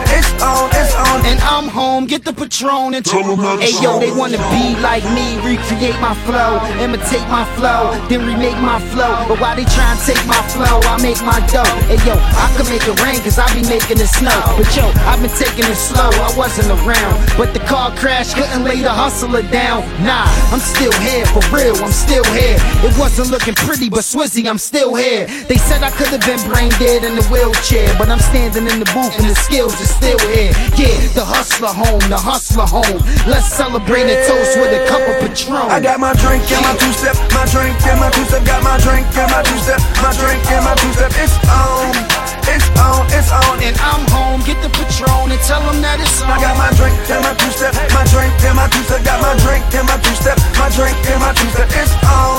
it's 0.09 0.33
on, 0.41 0.65
it's 0.73 0.95
on, 0.97 1.19
and 1.29 1.39
I'm 1.45 1.69
home. 1.69 2.07
Get 2.07 2.25
the 2.25 2.33
Patron 2.33 2.95
and 2.97 3.05
tell 3.05 3.23
them 3.23 3.41
that 3.45 3.61
it's 3.61 3.77
Hey 3.77 3.85
yo, 3.85 4.01
they 4.01 4.13
wanna 4.13 4.41
be 4.49 4.75
like 4.81 5.05
me, 5.13 5.37
recreate 5.45 5.99
my 6.01 6.17
flow, 6.25 6.63
imitate 6.81 7.27
my 7.29 7.45
flow, 7.61 7.93
then 8.09 8.25
remake 8.25 8.59
my 8.59 8.81
flow. 8.93 9.29
But 9.29 9.41
while 9.41 9.57
they 9.57 9.69
try 9.69 9.93
and 9.93 10.01
take 10.01 10.23
my 10.25 10.41
flow, 10.55 10.81
I 10.89 10.97
make 11.05 11.21
my 11.23 11.39
dough. 11.53 11.69
Hey 11.93 12.01
yo, 12.09 12.17
I 12.17 12.49
can 12.57 12.67
make 12.73 12.85
it 12.89 12.97
rain 13.05 13.21
cause 13.21 13.39
I 13.39 13.47
be 13.53 13.63
making 13.69 14.01
it 14.01 14.09
snow. 14.09 14.41
But 14.57 14.69
yo, 14.73 14.89
I've 15.05 15.21
been 15.21 15.33
taking 15.37 15.69
it 15.69 15.77
slow, 15.77 16.09
I 16.09 16.33
wasn't 16.37 16.73
around. 16.73 17.21
But 17.37 17.53
the 17.53 17.61
car 17.69 17.93
crash 17.97 18.35
couldn't 18.35 18.65
lay 18.65 18.81
the 18.81 18.93
hustler 18.93 19.42
down. 19.51 19.83
Nah, 20.05 20.29
I'm 20.53 20.61
still 20.61 20.93
here, 21.01 21.27
for 21.27 21.43
real, 21.55 21.77
I'm 21.83 21.93
still 21.93 22.25
here. 22.37 22.57
It 22.85 22.95
wasn't 22.99 23.31
looking 23.31 23.55
pretty, 23.55 23.89
but 23.89 24.05
Swizzy, 24.05 24.47
I'm 24.47 24.59
still 24.59 24.95
here. 24.95 25.27
They 25.49 25.57
said 25.57 25.83
I 25.83 25.91
could 25.91 26.09
have 26.09 26.23
been 26.23 26.41
brain 26.51 26.71
dead 26.79 27.05
in 27.05 27.17
the 27.17 27.25
wheelchair, 27.33 27.95
but 27.99 28.09
I'm 28.09 28.21
standing 28.21 28.67
in 28.69 28.79
the 28.79 28.89
booth 28.93 29.15
and 29.19 29.29
the 29.29 29.35
skills 29.35 29.75
are 29.81 29.91
still 29.91 30.21
here. 30.31 30.53
Yeah, 30.77 30.95
the 31.17 31.25
hustler 31.25 31.73
home, 31.73 32.03
the 32.11 32.19
hustler 32.19 32.67
home. 32.67 33.01
Let's 33.27 33.49
celebrate 33.51 34.07
and 34.07 34.21
toast 34.29 34.59
with 34.59 34.71
a 34.71 34.87
cup 34.87 35.03
of 35.03 35.17
Patron. 35.25 35.71
I 35.71 35.81
got 35.81 35.99
my 36.01 36.13
drink 36.15 36.45
and 36.53 36.63
my 36.63 36.77
two 36.77 36.93
step, 36.93 37.17
my 37.33 37.47
drink 37.49 37.75
and 37.87 37.99
my 37.99 38.11
two 38.11 38.25
step, 38.29 38.45
got 38.45 38.63
my 38.63 38.77
drink 38.79 39.07
and 39.17 39.31
my 39.31 39.43
two 39.43 39.59
step, 39.65 39.81
my 40.05 40.13
drink 40.21 40.43
and 40.53 40.65
my 40.65 40.75
two 40.77 40.93
step. 40.93 41.13
It's 41.17 41.35
on, 41.49 42.12
it's 42.49 42.67
on, 42.79 43.07
it's 43.13 43.31
on, 43.31 43.57
and 43.63 43.77
I'm 43.79 44.05
home. 44.11 44.41
Get 44.43 44.59
the 44.63 44.71
Patron 44.71 45.31
and 45.31 45.41
tell 45.47 45.63
them 45.63 45.83
that 45.83 46.01
it's 46.01 46.23
on. 46.23 46.31
I 46.31 46.41
got 46.41 46.57
my 46.59 46.71
drink 46.75 46.99
and 47.11 47.23
my 47.23 47.35
two 47.35 47.53
step, 47.55 47.75
my 47.95 48.05
drink 48.11 48.33
and 48.43 48.57
my 48.57 48.67
two 48.69 48.83
step, 48.87 49.03
got 49.05 49.21
my 49.23 49.35
drink 49.43 49.63
and 49.75 49.87
my 49.87 49.99
two 50.03 50.17
step, 50.19 50.39
my 50.59 50.69
drink 50.75 50.97
and 51.11 51.21
my 51.23 51.33
two 51.35 51.51
step. 51.55 51.69
It's 51.73 51.95
on, 52.07 52.39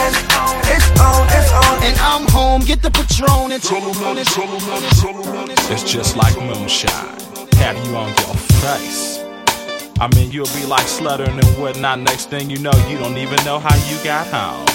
it's 0.67 0.89
on, 0.99 1.23
it's 1.31 1.51
on, 1.51 1.75
and 1.83 1.97
I'm 1.99 2.25
home. 2.29 2.61
Get 2.67 2.81
the 2.81 2.91
Patron 2.91 3.51
and 3.51 3.61
tell 3.61 3.81
them 3.81 3.95
that 4.03 4.17
it's 4.19 4.35
on. 4.37 5.49
It's 5.71 5.83
just 5.83 6.17
like 6.17 6.35
moonshine. 6.37 7.19
Have 7.61 7.77
you 7.85 7.95
on 7.95 8.09
your 8.09 8.35
face. 8.63 9.19
I 9.99 10.07
mean, 10.15 10.31
you'll 10.31 10.51
be 10.57 10.65
like 10.65 10.87
sluttering 10.87 11.39
and 11.39 11.51
whatnot. 11.61 11.99
Next 11.99 12.29
thing 12.29 12.49
you 12.49 12.59
know, 12.59 12.73
you 12.89 12.97
don't 12.97 13.17
even 13.17 13.37
know 13.45 13.59
how 13.59 13.75
you 13.87 14.03
got 14.03 14.27
home. 14.27 14.65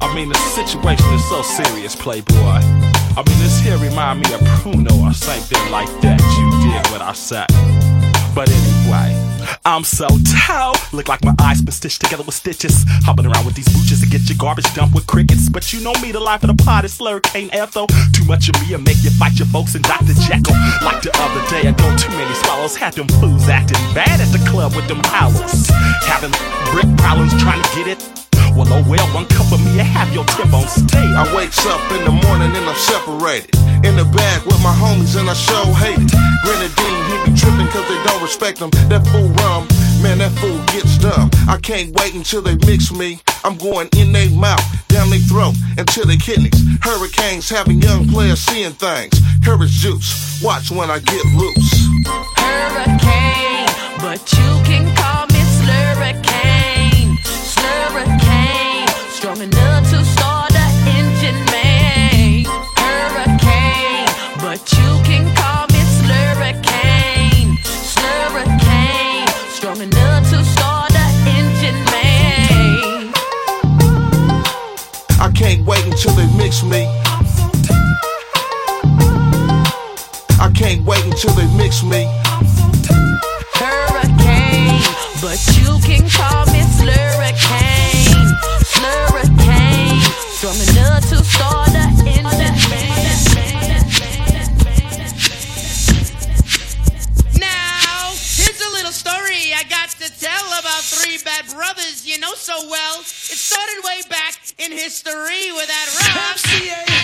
I 0.00 0.14
mean, 0.14 0.28
the 0.28 0.38
situation 0.56 1.12
is 1.12 1.28
so 1.28 1.42
serious, 1.42 1.94
Playboy. 1.94 2.99
I 3.16 3.22
mean, 3.26 3.38
this 3.38 3.60
here 3.60 3.76
remind 3.78 4.20
me 4.20 4.32
of 4.34 4.40
Pruno 4.62 4.92
or 5.02 5.12
something 5.12 5.70
like 5.70 5.90
that. 6.00 6.20
You 6.38 6.70
did 6.70 6.92
what 6.92 7.02
I 7.02 7.12
said. 7.12 7.46
But 8.34 8.48
anyway, 8.48 9.10
I'm 9.64 9.82
so 9.82 10.06
tall. 10.46 10.74
Look 10.92 11.08
like 11.08 11.24
my 11.24 11.34
eyes 11.40 11.60
been 11.60 11.72
stitched 11.72 12.00
together 12.00 12.22
with 12.22 12.34
stitches. 12.34 12.84
Hopping 13.04 13.26
around 13.26 13.44
with 13.44 13.56
these 13.56 13.68
booches 13.68 14.00
to 14.00 14.06
get 14.06 14.28
your 14.28 14.38
garbage 14.38 14.72
dumped 14.74 14.94
with 14.94 15.06
crickets. 15.06 15.48
But 15.48 15.72
you 15.72 15.80
know 15.80 15.92
me, 16.00 16.12
the 16.12 16.20
life 16.20 16.44
of 16.44 16.56
the 16.56 16.62
party 16.62 16.88
slur 16.88 17.20
can't 17.20 17.52
have 17.52 17.72
though. 17.72 17.88
Too 18.12 18.24
much 18.24 18.48
of 18.48 18.54
me 18.62 18.74
and 18.74 18.84
make 18.84 19.02
you 19.02 19.10
fight 19.10 19.38
your 19.38 19.48
folks 19.48 19.74
and 19.74 19.84
Dr. 19.84 20.14
Jekyll. 20.26 20.54
Like 20.82 21.02
the 21.02 21.10
other 21.18 21.42
day 21.50 21.68
ago, 21.68 21.96
too 21.96 22.10
many 22.10 22.34
swallows 22.46 22.76
had 22.76 22.94
them 22.94 23.08
fools 23.18 23.48
acting 23.48 23.78
bad 23.94 24.20
at 24.20 24.30
the 24.30 24.42
club 24.48 24.74
with 24.76 24.86
them 24.86 25.00
hollows. 25.04 25.68
Having 26.06 26.32
brick 26.70 26.88
problems 26.98 27.34
trying 27.42 27.62
to 27.62 27.70
get 27.74 27.88
it. 27.88 28.29
Well, 28.56 28.66
oh 28.70 28.84
well, 28.88 29.06
one 29.14 29.26
cup 29.26 29.52
of 29.52 29.60
me, 29.64 29.80
I 29.80 29.84
have 29.84 30.12
your 30.12 30.24
tip 30.24 30.52
on 30.52 30.66
stay. 30.68 31.06
I 31.16 31.24
wakes 31.34 31.64
up 31.66 31.80
in 31.92 32.04
the 32.04 32.10
morning 32.10 32.50
and 32.54 32.66
I'm 32.66 32.76
separated. 32.76 33.54
In 33.84 33.96
the 33.96 34.04
bag 34.04 34.44
with 34.44 34.60
my 34.62 34.74
homies 34.74 35.18
and 35.18 35.30
I 35.30 35.34
show 35.34 35.64
hate 35.80 35.98
it. 35.98 36.12
Grenadine, 36.44 37.00
he 37.08 37.30
be 37.30 37.32
tripping 37.38 37.68
cause 37.68 37.86
they 37.88 38.00
don't 38.04 38.22
respect 38.22 38.58
them. 38.58 38.70
That 38.90 39.06
fool 39.08 39.28
rum, 39.40 39.68
man, 40.02 40.18
that 40.18 40.32
fool 40.36 40.58
gets 40.72 40.98
dumb. 40.98 41.30
I 41.48 41.58
can't 41.58 41.94
wait 41.96 42.14
until 42.14 42.42
they 42.42 42.56
mix 42.66 42.92
me. 42.92 43.20
I'm 43.44 43.56
going 43.56 43.88
in 43.96 44.12
their 44.12 44.30
mouth, 44.30 44.60
down 44.88 45.08
their 45.10 45.20
throat, 45.20 45.54
until 45.78 46.04
their 46.06 46.18
kidneys. 46.18 46.60
Hurricanes 46.82 47.48
having 47.48 47.80
young 47.80 48.08
players 48.08 48.40
seeing 48.40 48.72
things. 48.72 49.14
Courage 49.44 49.72
juice, 49.72 50.42
watch 50.42 50.70
when 50.70 50.90
I 50.90 50.98
get 50.98 51.24
loose. 51.32 51.72
Hurricane, 52.36 53.70
but 54.00 54.20
you 54.36 54.50
can 54.68 54.94
call 54.94 55.26
me 55.26 55.29
until 76.02 76.16
they 76.16 76.34
mix 76.38 76.62
me. 76.62 76.86
I 80.40 80.50
can't 80.54 80.82
wait 80.86 81.04
until 81.04 81.34
they 81.34 81.46
mix 81.58 81.82
me. 81.82 82.08
Hurricane, 83.52 84.80
but 85.20 85.36
you 85.58 85.76
can 85.84 86.08
call 86.08 86.46
me 86.46 86.64
Slurricane. 86.80 88.32
Slurricane, 88.64 90.00
to 100.00 100.08
tell 100.16 100.46
about 100.56 100.80
three 100.80 101.20
bad 101.20 101.44
brothers 101.52 102.08
you 102.08 102.16
know 102.18 102.32
so 102.32 102.56
well. 102.72 103.00
It 103.00 103.36
started 103.36 103.84
way 103.84 104.00
back 104.08 104.32
in 104.56 104.72
history 104.72 105.52
with 105.52 105.68
that 105.68 105.88
rock 105.92 106.40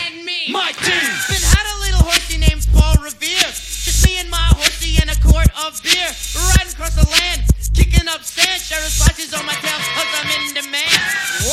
and 0.09 0.25
me. 0.25 0.49
My 0.49 0.73
team. 0.73 1.05
Been 1.29 1.45
had 1.45 1.67
a 1.77 1.79
little 1.85 2.09
horsey 2.09 2.41
named 2.41 2.65
Paul 2.73 2.97
Revere. 3.05 3.53
Just 3.53 4.01
me 4.01 4.17
and 4.17 4.33
my 4.33 4.49
horsey 4.57 4.97
and 4.97 5.13
a 5.13 5.19
quart 5.21 5.53
of 5.61 5.77
beer. 5.85 6.09
Riding 6.57 6.73
across 6.73 6.97
the 6.97 7.05
land, 7.05 7.45
kicking 7.77 8.09
up 8.09 8.25
sand. 8.25 8.65
Sheriff's 8.65 8.97
watches 9.05 9.37
on 9.37 9.45
my 9.45 9.57
tail 9.61 9.77
cause 9.77 10.13
I'm 10.17 10.33
in 10.33 10.57
demand. 10.57 11.01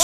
One 0.00 0.03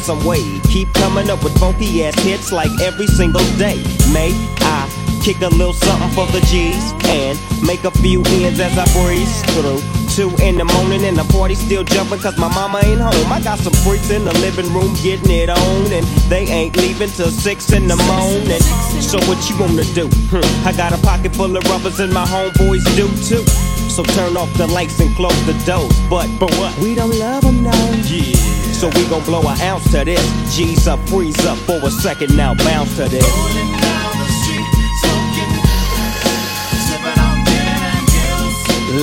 some 0.00 0.24
way, 0.24 0.60
keep 0.64 0.92
coming 0.94 1.30
up 1.30 1.42
with 1.44 1.56
funky 1.58 2.04
ass 2.04 2.18
hits 2.22 2.52
like 2.52 2.70
every 2.80 3.06
single 3.06 3.44
day. 3.58 3.76
May 4.12 4.32
I 4.60 4.88
kick 5.22 5.40
a 5.42 5.48
little 5.48 5.72
something 5.72 6.10
for 6.10 6.26
the 6.32 6.40
G's 6.46 6.92
and 7.04 7.38
make 7.62 7.84
a 7.84 7.90
few 7.90 8.22
ends 8.40 8.60
as 8.60 8.76
I 8.78 8.86
breeze 8.96 9.42
through. 9.52 9.80
Two 10.08 10.30
in 10.42 10.56
the 10.56 10.64
morning 10.64 11.04
and 11.04 11.16
the 11.16 11.24
party 11.32 11.54
still 11.54 11.84
jumping 11.84 12.18
cause 12.18 12.36
my 12.38 12.48
mama 12.48 12.80
ain't 12.84 13.00
home. 13.00 13.32
I 13.32 13.40
got 13.40 13.58
some 13.58 13.72
freaks 13.84 14.10
in 14.10 14.24
the 14.24 14.32
living 14.40 14.72
room 14.72 14.92
getting 15.02 15.30
it 15.30 15.48
on 15.48 15.92
and 15.92 16.06
they 16.28 16.44
ain't 16.48 16.76
leaving 16.76 17.10
till 17.10 17.30
six 17.30 17.72
in 17.72 17.86
the 17.86 17.96
morning. 17.96 18.60
So 19.02 19.18
what 19.28 19.38
you 19.48 19.58
wanna 19.60 19.84
do? 19.94 20.08
Hmm, 20.32 20.66
I 20.66 20.72
got 20.72 20.92
a 20.92 20.98
pocket 21.02 21.34
full 21.36 21.56
of 21.56 21.62
rubbers 21.64 22.00
and 22.00 22.12
my 22.12 22.24
homeboys 22.24 22.84
do 22.96 23.06
too. 23.28 23.44
So 23.90 24.02
turn 24.14 24.36
off 24.36 24.52
the 24.56 24.66
lights 24.66 25.00
and 25.00 25.14
close 25.14 25.38
the 25.46 25.54
doors. 25.66 25.92
But, 26.08 26.28
but 26.38 26.50
what? 26.56 26.76
We 26.78 26.94
don't 26.94 27.16
love 27.18 27.42
them 27.42 27.62
now. 27.62 27.90
Yeah. 28.04 28.59
So 28.80 28.88
we 28.96 29.04
gon' 29.10 29.22
blow 29.24 29.42
an 29.42 29.60
ounce 29.60 29.92
to 29.92 30.06
this. 30.06 30.56
G's 30.56 30.88
up, 30.88 30.98
freeze 31.00 31.44
up 31.44 31.58
for 31.68 31.76
a 31.86 31.90
second 31.90 32.34
now, 32.34 32.54
bounce 32.54 32.96
to 32.96 33.10
this. 33.10 33.28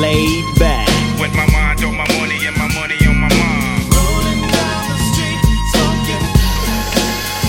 Laid 0.02 0.46
back. 0.58 0.90
With 1.22 1.32
my 1.36 1.46
mind 1.54 1.84
on 1.84 1.96
my 1.96 2.08
money 2.18 2.42
and 2.48 2.58
my 2.58 2.68
money 2.74 2.98
on 3.06 3.18
my 3.22 3.30
mind. 3.30 3.86
Rolling 3.94 4.42
down 4.50 4.82
the 4.90 4.98
street, 5.14 5.40
smoking, 5.70 6.26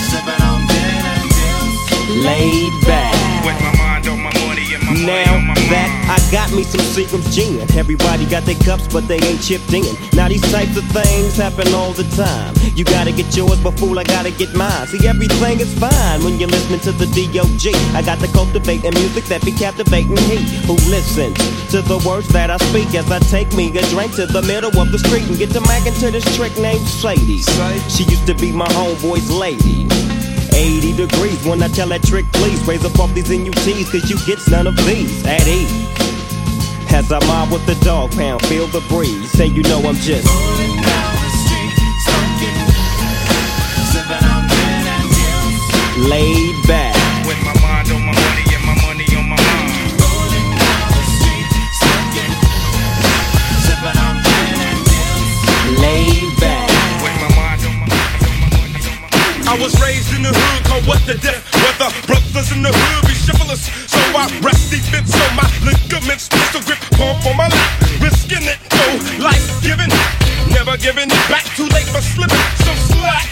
sipping 0.05 0.41
on 0.45 0.67
gin 0.69 1.01
and 1.09 1.25
gills. 1.33 2.25
Laid 2.25 2.73
back. 2.85 3.17
With 3.43 3.59
my 3.59 3.73
mind 3.75 4.07
on 4.07 4.21
my 4.21 4.31
money 4.45 4.69
and 4.75 4.83
my 4.85 4.93
money 4.93 5.05
Now 5.05 5.33
on 5.33 5.47
my 5.47 5.48
that 5.69 5.89
I 6.09 6.17
got 6.31 6.51
me 6.51 6.63
some 6.63 6.81
Seagram's 6.81 7.35
gin. 7.35 7.61
Everybody 7.77 8.25
got 8.25 8.43
their 8.43 8.57
cups, 8.65 8.87
but 8.87 9.07
they 9.07 9.19
ain't 9.21 9.41
chipped 9.41 9.71
in. 9.73 9.85
Now 10.13 10.27
these 10.27 10.41
types 10.51 10.75
of 10.77 10.83
things 10.89 11.37
happen 11.37 11.73
all 11.73 11.93
the 11.93 12.03
time. 12.17 12.53
You 12.75 12.83
gotta 12.83 13.11
get 13.11 13.35
yours, 13.35 13.59
but 13.61 13.77
fool, 13.79 13.99
I 13.99 14.03
gotta 14.03 14.31
get 14.31 14.53
mine. 14.55 14.87
See, 14.87 15.07
everything 15.07 15.59
is 15.59 15.71
fine 15.77 16.23
when 16.23 16.39
you're 16.39 16.49
listening 16.49 16.79
to 16.81 16.91
the 16.91 17.05
D.O.G. 17.07 17.73
I 17.93 18.01
got 18.01 18.19
the 18.19 18.27
cultivating 18.29 18.93
music 18.95 19.25
that 19.25 19.45
be 19.45 19.51
captivating 19.51 20.17
he 20.29 20.37
who 20.65 20.73
listens 20.89 21.37
to 21.71 21.81
the 21.81 22.01
words 22.07 22.27
that 22.29 22.49
I 22.49 22.57
speak 22.57 22.95
as 22.95 23.11
I 23.11 23.19
take 23.19 23.53
me 23.53 23.69
a 23.77 23.81
drink 23.89 24.15
to 24.15 24.25
the 24.25 24.41
middle 24.41 24.73
of 24.79 24.91
the 24.91 24.99
street 24.99 25.27
and 25.27 25.37
get 25.37 25.51
to 25.51 25.61
macking 25.61 25.97
to 26.01 26.11
this 26.11 26.25
trick 26.35 26.57
named 26.57 26.87
Sadie. 26.87 27.43
She 27.89 28.03
used 28.03 28.25
to 28.27 28.33
be 28.33 28.51
my 28.51 28.67
homeboy's 28.69 29.29
lady. 29.31 30.08
80 30.59 30.91
degrees 31.07 31.45
when 31.45 31.63
I 31.63 31.69
tell 31.69 31.87
that 31.87 32.03
trick, 32.03 32.25
please 32.33 32.61
raise 32.67 32.83
up 32.83 32.99
off 32.99 33.13
these 33.13 33.29
NUTs, 33.29 33.89
cause 33.91 34.09
you 34.09 34.17
get 34.27 34.39
none 34.51 34.67
of 34.67 34.75
these 34.85 35.25
at 35.25 35.47
ease. 35.47 35.71
As 36.91 37.13
I 37.13 37.19
mob 37.27 37.53
with 37.53 37.65
the 37.65 37.75
dog 37.85 38.11
pound, 38.11 38.45
feel 38.45 38.67
the 38.67 38.81
breeze, 38.89 39.31
say 39.31 39.45
you 39.45 39.63
know 39.63 39.79
I'm 39.79 39.95
just. 39.95 40.27
Laid 46.09 46.67
back. 46.67 46.88
I 59.49 59.57
was 59.57 59.73
raised 59.81 60.13
in 60.13 60.21
the 60.21 60.29
hood, 60.29 60.61
called 60.69 60.85
what 60.85 61.01
the 61.09 61.17
death 61.17 61.41
weather. 61.57 61.89
Brothers 62.05 62.53
in 62.53 62.61
the 62.61 62.69
hood 62.69 63.01
be 63.09 63.17
chivalrous, 63.17 63.65
so 63.89 63.97
I 64.13 64.29
rest 64.45 64.69
defense 64.69 65.09
on 65.09 65.33
my 65.33 65.49
ligaments. 65.65 66.29
Pistol 66.29 66.61
grip, 66.69 66.77
pump 66.93 67.25
on 67.25 67.33
my 67.33 67.49
lap, 67.49 67.69
risking 67.97 68.45
it, 68.45 68.61
oh, 68.77 68.93
life 69.17 69.41
giving, 69.65 69.89
never 70.53 70.77
giving 70.77 71.09
it 71.09 71.23
back. 71.25 71.49
Too 71.57 71.65
late 71.73 71.89
for 71.89 71.97
slipping, 71.97 72.45
so 72.61 72.77
slack. 72.93 73.25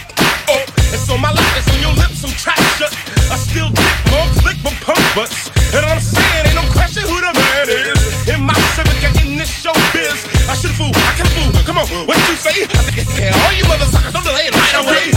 Oh, 0.49 0.65
it's 0.89 1.05
on 1.05 1.21
my 1.21 1.29
lap, 1.29 1.53
it's 1.53 1.69
on 1.69 1.85
your 1.85 1.93
lips, 1.93 2.25
I'm 2.25 2.33
trapped 2.33 2.65
shut. 2.81 2.89
I 3.29 3.37
still 3.37 3.69
dick 3.69 3.97
more 4.09 4.25
slick 4.41 4.57
but 4.65 4.73
pump 4.81 5.05
butts, 5.13 5.53
and 5.69 5.85
I'm 5.85 6.01
saying 6.01 6.49
ain't 6.49 6.57
no 6.57 6.65
question 6.73 7.05
who 7.05 7.21
the 7.21 7.29
man 7.29 7.69
is. 7.69 8.01
In 8.25 8.41
my 8.41 8.57
civic 8.73 8.97
and 9.05 9.13
in 9.21 9.37
this 9.37 9.53
show 9.53 9.77
biz, 9.93 10.17
I 10.49 10.57
should 10.57 10.73
fool, 10.73 10.89
I 10.89 11.13
can 11.13 11.29
fool. 11.37 11.53
Come 11.61 11.77
on, 11.77 11.85
what 12.09 12.17
you 12.25 12.33
say? 12.41 12.65
I 12.65 12.81
think 12.89 13.05
it's 13.05 13.13
yeah, 13.21 13.37
all 13.37 13.53
you 13.53 13.69
mother 13.69 13.85
suckers, 13.85 14.17
don't 14.17 14.25
delay 14.25 14.49
it 14.49 14.55
right 14.57 14.81
away 14.81 15.13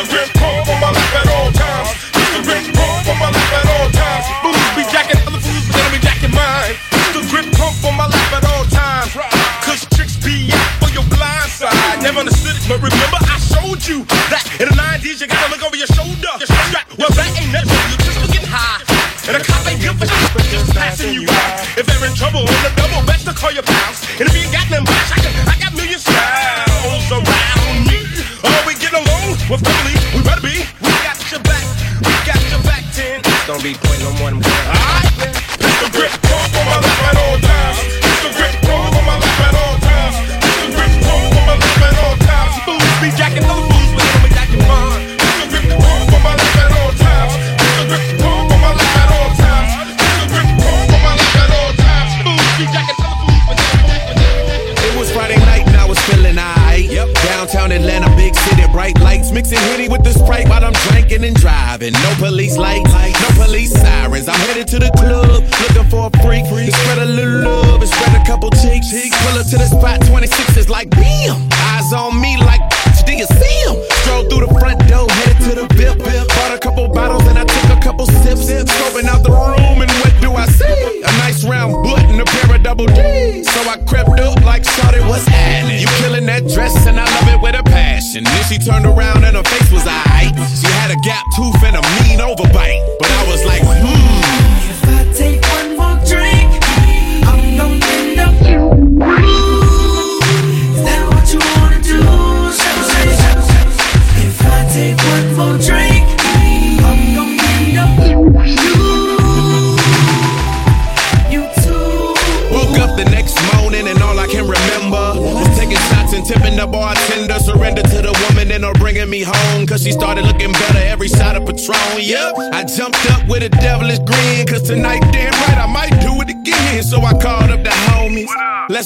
the 0.00 0.16
rip 0.16 0.32
chrome 0.32 0.64
on 0.64 0.80
my 0.80 0.90
lap 0.92 1.12
at 1.20 1.28
all 1.28 1.52
times. 1.52 1.88
Keep 2.16 2.30
the 2.32 2.42
rip 2.48 2.64
chrome 2.72 3.04
on 3.04 3.18
my 3.20 3.28
lap 3.28 3.52
at 3.60 3.68
all 3.68 3.88
times. 3.92 4.24
Fools 4.40 4.70
be 4.72 4.84
jacking 4.88 5.20
other 5.28 5.42
fools, 5.44 5.64
but 5.68 5.76
they 5.76 5.92
be 5.92 6.00
jacking 6.00 6.32
mine. 6.32 6.72
Keep 6.88 7.20
the 7.20 7.24
grip 7.28 7.46
pump 7.52 7.76
on 7.84 7.94
my 8.00 8.08
lap 8.08 8.32
at 8.32 8.44
all 8.48 8.64
times. 8.72 9.12
Cause 9.60 9.84
tricks 9.92 10.16
be 10.16 10.48
out 10.56 10.72
for 10.80 10.88
your 10.96 11.04
blind 11.12 11.52
side. 11.52 12.00
Never 12.00 12.24
understood 12.24 12.56
it, 12.56 12.64
but 12.64 12.80
remember 12.80 13.20
I 13.28 13.36
showed 13.44 13.84
you 13.84 14.08
that 14.32 14.44
in 14.56 14.72
the 14.72 14.76
90s 14.76 15.20
you 15.20 15.28
gotta 15.28 15.52
look 15.52 15.60
over 15.60 15.76
your 15.76 15.90
shoulder. 15.92 16.32
Your 16.40 16.48
strap, 16.48 16.88
well 16.96 17.12
that 17.12 17.28
ain't 17.36 17.52
nothing, 17.52 17.80
you 17.92 17.96
just 18.00 18.24
looking 18.24 18.46
high. 18.48 18.80
And 19.28 19.36
a 19.36 19.42
cop 19.44 19.68
ain't 19.68 19.84
good 19.84 20.00
for 20.00 20.08
shit, 20.08 20.30
but 20.32 20.44
just 20.48 20.72
passing 20.72 21.12
you 21.12 21.28
by. 21.28 21.76
If 21.76 21.84
they're 21.84 22.08
in 22.08 22.16
trouble, 22.16 22.48
in 22.48 22.60
the 22.64 22.72
double, 22.72 23.04
best 23.04 23.28
call 23.36 23.52
your 23.52 23.68
pals. 23.68 24.00
And 24.16 24.24
if 24.28 24.34
you 24.36 24.48
got 24.48 24.64
them, 24.72 24.84
I, 24.88 25.52
I 25.52 25.54
got 25.60 25.76
million 25.76 26.00
styles 26.00 27.04
around 27.12 27.84
me. 27.84 28.00
We 28.66 28.74
along 28.94 29.30
with 29.50 29.60
family? 29.66 29.89
Be 33.62 33.74
pointing 33.74 34.04
no 34.04 34.12
more 34.12 34.79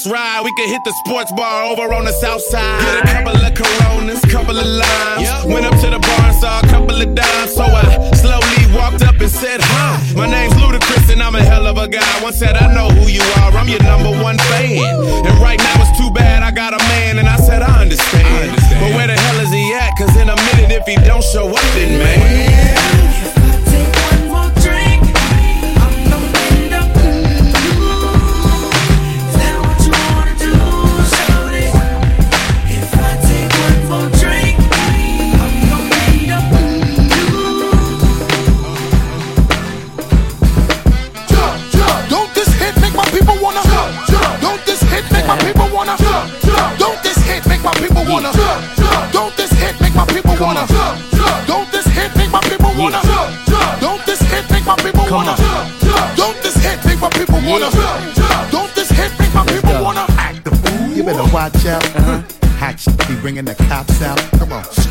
Let's 0.05 0.13
ride, 0.13 0.45
we 0.45 0.53
can 0.53 0.69
hit 0.69 0.85
the 0.85 0.93
sports 0.93 1.33
bar 1.33 1.65
over 1.65 1.95
on 1.95 2.05
the 2.05 2.13
south 2.13 2.43
side. 2.43 2.61
Get 2.85 3.09
a 3.09 3.25
couple 3.25 3.41
of 3.41 3.55
coronas, 3.57 4.21
couple 4.29 4.59
of 4.59 4.67
limes. 4.67 5.47
Went 5.49 5.65
up 5.65 5.81
to 5.81 5.89
the 5.89 5.99
bar 5.99 6.29
and 6.29 6.37
saw 6.37 6.61
a 6.61 6.67
couple 6.69 7.01
of 7.01 7.15
dimes. 7.15 7.55
So 7.55 7.65
I 7.65 8.13
slowly 8.13 8.69
walked 8.77 9.01
up 9.01 9.17
and 9.19 9.31
said, 9.31 9.61
Hi, 9.65 9.97
my 10.13 10.29
name's 10.29 10.53
Ludacris 10.61 11.11
and 11.11 11.23
I'm 11.23 11.35
a 11.35 11.43
hell 11.43 11.67
of 11.67 11.79
a 11.79 11.89
guy. 11.89 12.05
One 12.23 12.35
said, 12.35 12.55
I 12.57 12.75
know 12.75 12.91
who 12.91 13.09
you 13.09 13.23
are, 13.41 13.57
I'm 13.57 13.69
your 13.69 13.83
number 13.85 14.13
one 14.21 14.37
fan. 14.53 14.77
And 15.25 15.39
right 15.41 15.59
now 15.59 15.81
it's 15.81 15.97
too 15.97 16.11
bad 16.11 16.43
I 16.43 16.51
got 16.51 16.75
a 16.75 16.83
man, 16.93 17.19
and 17.19 17.27
I 17.27 17.37
said, 17.37 17.63
I 17.63 17.81
understand. 17.81 18.53
But 18.85 18.93
where 18.93 19.07
the 19.07 19.17
hell 19.17 19.41
is 19.41 19.53
he 19.53 19.73
at? 19.73 19.97
Cause 19.97 20.15
in 20.21 20.29
a 20.29 20.37
minute, 20.37 20.69
if 20.69 20.85
he 20.85 20.97
don't 20.97 21.25
show 21.25 21.49
up, 21.49 21.65
then 21.73 21.97
man. 21.97 23.44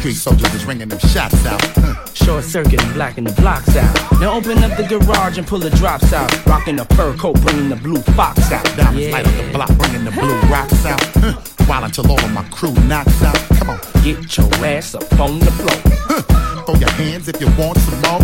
Street 0.04 0.16
soldiers 0.16 0.54
is 0.54 0.66
ringing 0.66 0.90
them 0.90 1.00
shots 1.00 1.46
out. 1.46 1.62
Hmm. 1.78 1.94
Short 2.14 2.44
circuit 2.44 2.84
and 2.84 2.94
blacking 2.94 3.24
the 3.24 3.32
blocks 3.42 3.74
out. 3.78 4.20
Now 4.20 4.34
open 4.36 4.62
up 4.62 4.76
the 4.76 4.84
garage 4.84 5.38
and 5.38 5.48
pull 5.48 5.60
the 5.60 5.70
drops 5.70 6.12
out. 6.12 6.46
Rocking 6.46 6.76
the 6.76 6.84
fur 6.96 7.16
coat, 7.16 7.40
bringing 7.40 7.70
the 7.70 7.78
blue 7.78 8.02
fox 8.12 8.52
out. 8.52 8.66
Diamonds 8.76 9.10
light 9.14 9.26
up 9.26 9.34
the 9.34 9.52
block, 9.54 9.70
bringing 9.78 10.04
the 10.04 10.12
blue 10.12 10.38
rocks 10.52 10.86
out. 10.86 11.02
Huh. 11.16 11.40
While 11.68 11.86
until 11.86 12.12
all 12.12 12.20
of 12.20 12.34
my 12.34 12.44
crew 12.50 12.74
knocks 12.84 13.24
out. 13.24 13.38
Come 13.58 13.70
on, 13.70 13.80
get 14.04 14.36
your 14.36 14.54
ass 14.66 14.94
up 14.94 15.20
on 15.22 15.40
the 15.40 15.52
floor. 15.52 15.80
Hmm. 16.10 16.43
Huh. 16.66 16.72
Throw 16.72 16.80
your 16.80 16.92
hands 16.92 17.28
if 17.28 17.40
you 17.42 17.48
want 17.58 17.78
some 17.80 18.00
more. 18.02 18.20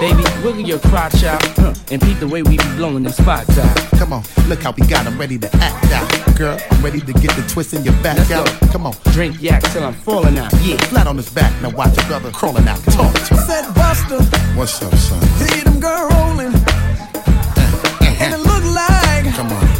Baby, 0.00 0.22
wiggle 0.44 0.60
your 0.62 0.78
crotch 0.78 1.24
out 1.24 1.42
huh, 1.56 1.72
and 1.90 2.00
peep 2.02 2.18
the 2.20 2.28
way 2.28 2.42
we 2.42 2.58
be 2.58 2.64
blowing 2.76 3.02
them 3.02 3.12
spots 3.12 3.58
out. 3.58 3.76
Come 3.98 4.12
on, 4.12 4.22
look 4.46 4.62
how 4.62 4.72
we 4.72 4.86
got 4.86 5.04
them 5.04 5.18
ready 5.18 5.38
to 5.38 5.48
act 5.56 5.90
out. 5.90 6.36
Girl, 6.36 6.58
I'm 6.70 6.82
ready 6.84 7.00
to 7.00 7.12
get 7.14 7.32
the 7.34 7.44
twist 7.48 7.72
in 7.74 7.82
your 7.82 7.94
back 8.02 8.18
Let's 8.18 8.30
out. 8.30 8.46
go. 8.60 8.66
Come 8.72 8.86
on, 8.86 8.94
Drink 9.12 9.40
yak 9.40 9.62
till 9.72 9.84
I'm 9.84 9.94
falling 9.94 10.38
out. 10.38 10.52
Yeah, 10.62 10.76
flat 10.92 11.06
on 11.06 11.16
his 11.16 11.30
back. 11.30 11.50
Now 11.62 11.70
watch 11.70 11.96
your 11.96 12.06
brother 12.06 12.30
crawling 12.30 12.68
out. 12.68 12.78
Talk 12.84 13.12
to 13.14 13.34
him. 13.34 13.40
Said 13.46 13.74
Buster, 13.74 14.22
What's 14.54 14.82
up, 14.82 14.94
son? 14.94 15.20
see 15.40 15.60
them 15.62 15.80
girl 15.80 16.08
rolling. 16.10 16.54
Uh-huh. 16.54 18.04
And 18.20 18.34
it 18.34 18.38
look 18.38 18.64
like 18.74 19.34
Come 19.34 19.48
on, 19.50 19.60
their 19.64 19.75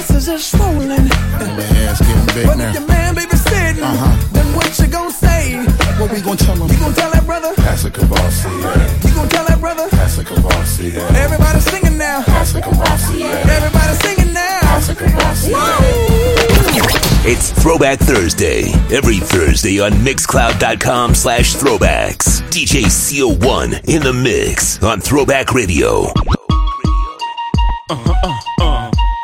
asses 0.00 0.28
are 0.30 0.38
swollen. 0.38 0.90
and 1.44 1.52
the 1.60 1.66
ass 1.84 2.00
getting 2.00 2.26
big 2.34 2.46
But 2.46 2.56
now. 2.56 2.68
if 2.68 2.74
your 2.74 2.86
man 2.88 3.14
baby 3.14 3.36
sitting, 3.36 3.84
Uh-huh. 3.84 4.32
then 4.32 4.46
what 4.56 4.78
you 4.78 4.86
gonna 4.86 5.10
say? 5.12 5.60
What 6.00 6.10
we 6.10 6.20
gonna 6.22 6.36
tell 6.36 6.56
him? 6.56 6.68
You 6.72 6.78
gonna 6.80 6.94
tell 6.94 7.10
that 7.10 7.26
brother? 7.26 7.52
Pass 7.56 7.84
a 7.84 7.90
Courvoisier. 7.90 8.50
You 9.04 9.14
gonna 9.14 9.28
tell 9.28 9.44
that 9.44 9.60
brother? 9.60 9.88
Pass 9.90 10.16
a 10.18 10.24
Courvoisier. 10.24 11.04
Everybody 11.24 11.60
singing 11.60 11.98
now. 11.98 12.22
Pass 12.22 12.54
a 12.54 12.62
Courvoisier. 12.62 13.28
Everybody 13.56 13.94
singing 14.04 14.32
now. 14.32 14.60
Pass 14.62 14.88
a 14.88 14.94
It's 17.32 17.50
Throwback 17.62 17.98
Thursday. 17.98 18.72
Every 18.90 19.18
Thursday 19.18 19.80
on 19.80 19.92
Mixcloud.com 19.92 21.14
slash 21.14 21.54
throwbacks. 21.56 22.40
DJ 22.48 22.84
CO1 22.88 23.86
in 23.94 24.00
the 24.02 24.14
mix 24.14 24.82
on 24.82 25.00
Throwback 25.00 25.52
Radio. 25.52 26.04
Uh-huh, 27.90 28.14
uh, 28.24 28.28
uh. 28.28 28.49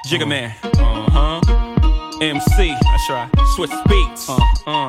Jigga 0.07 0.23
uh-huh. 0.23 0.29
Man. 0.29 0.55
Uh 0.63 1.11
huh. 1.11 2.23
MC. 2.23 2.69
That's 2.69 3.11
right. 3.11 3.29
Swizz 3.57 3.75
Beatz. 3.91 4.29
Uh 4.29 4.39
uh. 4.71 4.89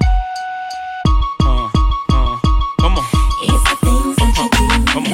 Uh 1.41 1.69
uh. 2.09 2.37
Come 2.79 2.97
on. 2.97 3.05
Come. 4.85 5.05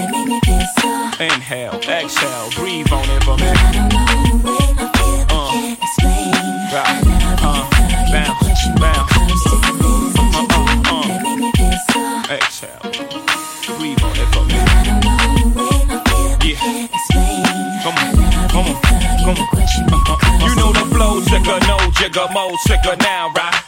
Inhale, 1.21 1.79
exhale, 1.87 2.49
breathe 2.51 2.91
on 2.91 3.09
it 3.09 3.23
for 3.23 3.37
me. 3.37 3.47
I 3.47 3.71
don't 3.71 3.89
know 3.93 4.03
when 4.43 4.77
I 4.77 4.91
feel, 4.91 5.23
uh. 5.23 5.39
I 5.39 5.39
uh-huh. 5.39 5.51
can't 5.53 5.79
explain. 5.79 6.35
Right. 6.73 6.83
I 6.83 7.47
love 7.47 7.71
uh, 7.71 7.87
it, 7.87 8.11
bounce, 8.11 8.65
bounce. 8.81 9.47
Uh, 9.47 9.71
uh, 10.57 10.99
uh. 12.27 12.35
Exhale. 12.35 13.02
Jigger, 22.03 22.27
mo 22.33 22.51
sicker 22.67 22.97
now, 22.99 23.31
right? 23.31 23.63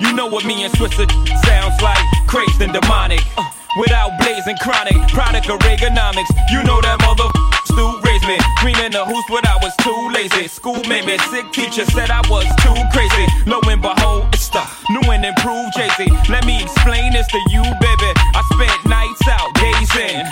You 0.00 0.14
know 0.14 0.26
what 0.26 0.46
me 0.46 0.64
and 0.64 0.72
Swizzy 0.72 1.04
sounds 1.44 1.76
like, 1.82 2.00
crazed 2.26 2.62
and 2.62 2.72
demonic. 2.72 3.20
Uh, 3.36 3.44
without 3.76 4.16
blazing 4.16 4.56
chronic. 4.56 4.96
Product 5.12 5.50
of 5.50 5.58
Reaganomics. 5.60 6.32
You 6.48 6.64
know 6.64 6.80
that 6.80 6.96
mother 7.04 7.28
Stu 7.68 8.00
raised 8.08 8.24
me. 8.24 8.40
Dreaming 8.64 8.92
the 8.92 9.04
hoops, 9.04 9.28
but 9.28 9.44
I 9.46 9.60
was 9.60 9.76
too 9.84 10.00
lazy. 10.16 10.48
School 10.48 10.80
made 10.88 11.04
me 11.04 11.18
sick. 11.28 11.52
Teacher 11.52 11.84
said 11.84 12.08
I 12.08 12.24
was 12.32 12.48
too 12.64 12.72
crazy. 12.88 13.26
Lo 13.44 13.60
and 13.68 13.82
behold, 13.82 14.32
it's 14.32 14.48
the 14.48 14.64
new 14.88 15.04
and 15.12 15.26
improved 15.26 15.76
Jay 15.76 15.92
Z. 16.00 16.08
Let 16.32 16.46
me 16.46 16.62
explain 16.62 17.12
this 17.12 17.28
to 17.28 17.40
you, 17.52 17.60
baby. 17.84 18.10
I 18.32 18.40
spent 18.48 18.80
nights 18.88 19.28
out, 19.28 19.52
days 19.60 19.92
in. 20.08 20.24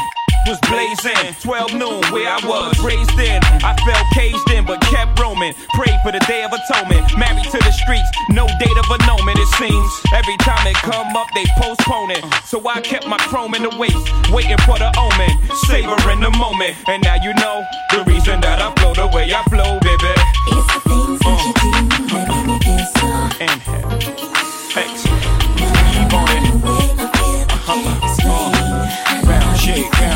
Was 0.46 0.60
blazing, 0.70 1.34
12 1.42 1.74
noon 1.74 1.98
where 2.14 2.30
I 2.30 2.38
was 2.46 2.78
raised 2.78 3.18
in. 3.18 3.42
I 3.66 3.74
felt 3.82 4.06
caged 4.14 4.48
in, 4.54 4.64
but 4.64 4.80
kept 4.82 5.18
roaming. 5.18 5.54
Prayed 5.74 5.98
for 6.04 6.12
the 6.12 6.22
day 6.30 6.44
of 6.44 6.52
atonement. 6.54 7.02
Married 7.18 7.50
to 7.50 7.58
the 7.58 7.72
streets, 7.72 8.06
no 8.30 8.46
date 8.62 8.78
of 8.78 8.86
annulment, 8.86 9.38
it 9.42 9.50
seems. 9.58 9.90
Every 10.14 10.36
time 10.46 10.64
it 10.70 10.76
come 10.76 11.16
up, 11.16 11.26
they 11.34 11.44
postpone 11.58 12.12
it. 12.12 12.22
So 12.46 12.62
I 12.68 12.80
kept 12.80 13.08
my 13.08 13.18
chrome 13.26 13.54
in 13.56 13.62
the 13.62 13.74
waist, 13.74 13.98
waiting 14.30 14.58
for 14.62 14.78
the 14.78 14.94
omen, 14.94 15.34
savoring 15.66 16.20
the 16.20 16.30
moment. 16.38 16.78
And 16.86 17.02
now 17.02 17.16
you 17.18 17.34
know 17.42 17.66
the 17.90 18.04
reason 18.06 18.40
that 18.42 18.62
I 18.62 18.70
flow 18.78 18.94
the 18.94 19.08
way 19.10 19.26
I 19.34 19.42
flow, 19.50 19.82
baby. 19.82 20.14
It's 20.54 20.66
the 20.70 20.80
things 20.86 21.18
that 21.26 21.38
you 21.42 21.52
do 21.58 21.70
that 22.14 22.30
make 22.30 22.46
me 22.46 22.56
feel 22.62 22.86
so. 22.94 23.10
Inhale, 23.42 23.98
exhale, 24.78 25.26
keep 25.90 26.14
on 26.14 26.30
it. 26.38 26.54
Uh-huh. 27.50 28.14
Uh, 28.26 29.26
bounce, 29.26 29.60
shake, 29.60 29.90
bounce, 29.90 30.15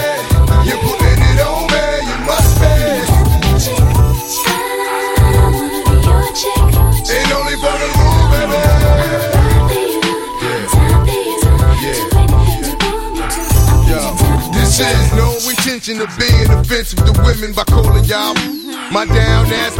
intention 15.81 16.01
of 16.01 16.15
being 16.19 16.49
offensive 16.51 16.99
to 17.05 17.13
women 17.23 17.53
by 17.53 17.63
calling 17.63 18.03
y'all 18.05 18.35
my 18.91 19.05
down 19.05 19.45
ass. 19.47 19.75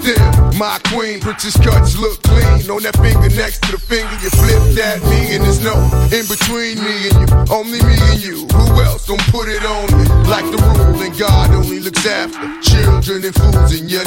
Yeah, 0.00 0.50
my 0.58 0.78
queen, 0.88 1.20
Princess 1.20 1.56
cuts 1.60 1.98
look 1.98 2.22
clean 2.22 2.70
on 2.70 2.82
that 2.84 2.96
finger 2.96 3.28
next 3.36 3.62
to 3.64 3.72
the 3.72 3.78
finger. 3.78 4.12
You 4.22 4.30
flip 4.30 4.62
that 4.76 5.02
me, 5.04 5.36
and 5.36 5.44
there's 5.44 5.62
no 5.62 5.74
in 6.08 6.24
between 6.26 6.80
me 6.80 7.08
and 7.08 7.16
you. 7.20 7.26
Only 7.52 7.82
me 7.84 7.96
and 8.00 8.22
you. 8.22 8.46
Who 8.48 8.80
else 8.80 9.06
gon' 9.06 9.18
put 9.28 9.48
it 9.48 9.64
on 9.64 9.92
me? 9.92 10.08
Like 10.24 10.48
the 10.48 10.56
rule, 10.56 11.02
and 11.02 11.18
God 11.18 11.50
only 11.50 11.80
looks 11.80 12.06
after 12.06 12.40
children 12.62 13.24
and 13.24 13.34
fools, 13.34 13.78
and 13.78 13.90
you're. 13.90 14.02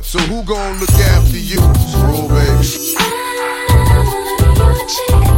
So 0.00 0.18
who 0.30 0.42
gon' 0.44 0.80
look 0.80 0.96
after 1.12 1.36
you? 1.36 1.60
Scroll, 1.92 2.28
baby. 2.28 2.96
Do 5.08 5.35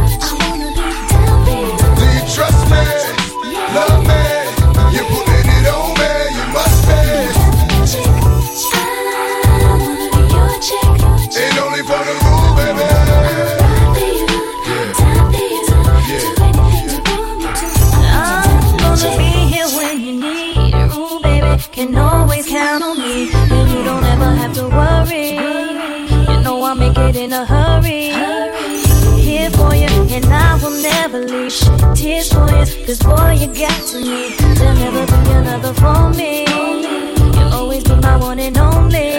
never 31.49 31.95
Tears 31.95 32.31
for 32.31 32.45
you, 32.45 32.85
cause 32.85 32.99
boy, 32.99 33.31
you 33.31 33.47
got 33.47 33.81
to 33.87 33.97
me. 33.97 34.35
There'll 34.55 34.75
never 34.75 35.05
be 35.05 35.31
another 35.31 35.73
for 35.73 36.09
me. 36.11 36.45
You'll 36.47 37.53
always 37.53 37.83
be 37.83 37.95
my 37.95 38.17
one 38.17 38.39
and 38.39 38.57
only. 38.57 39.17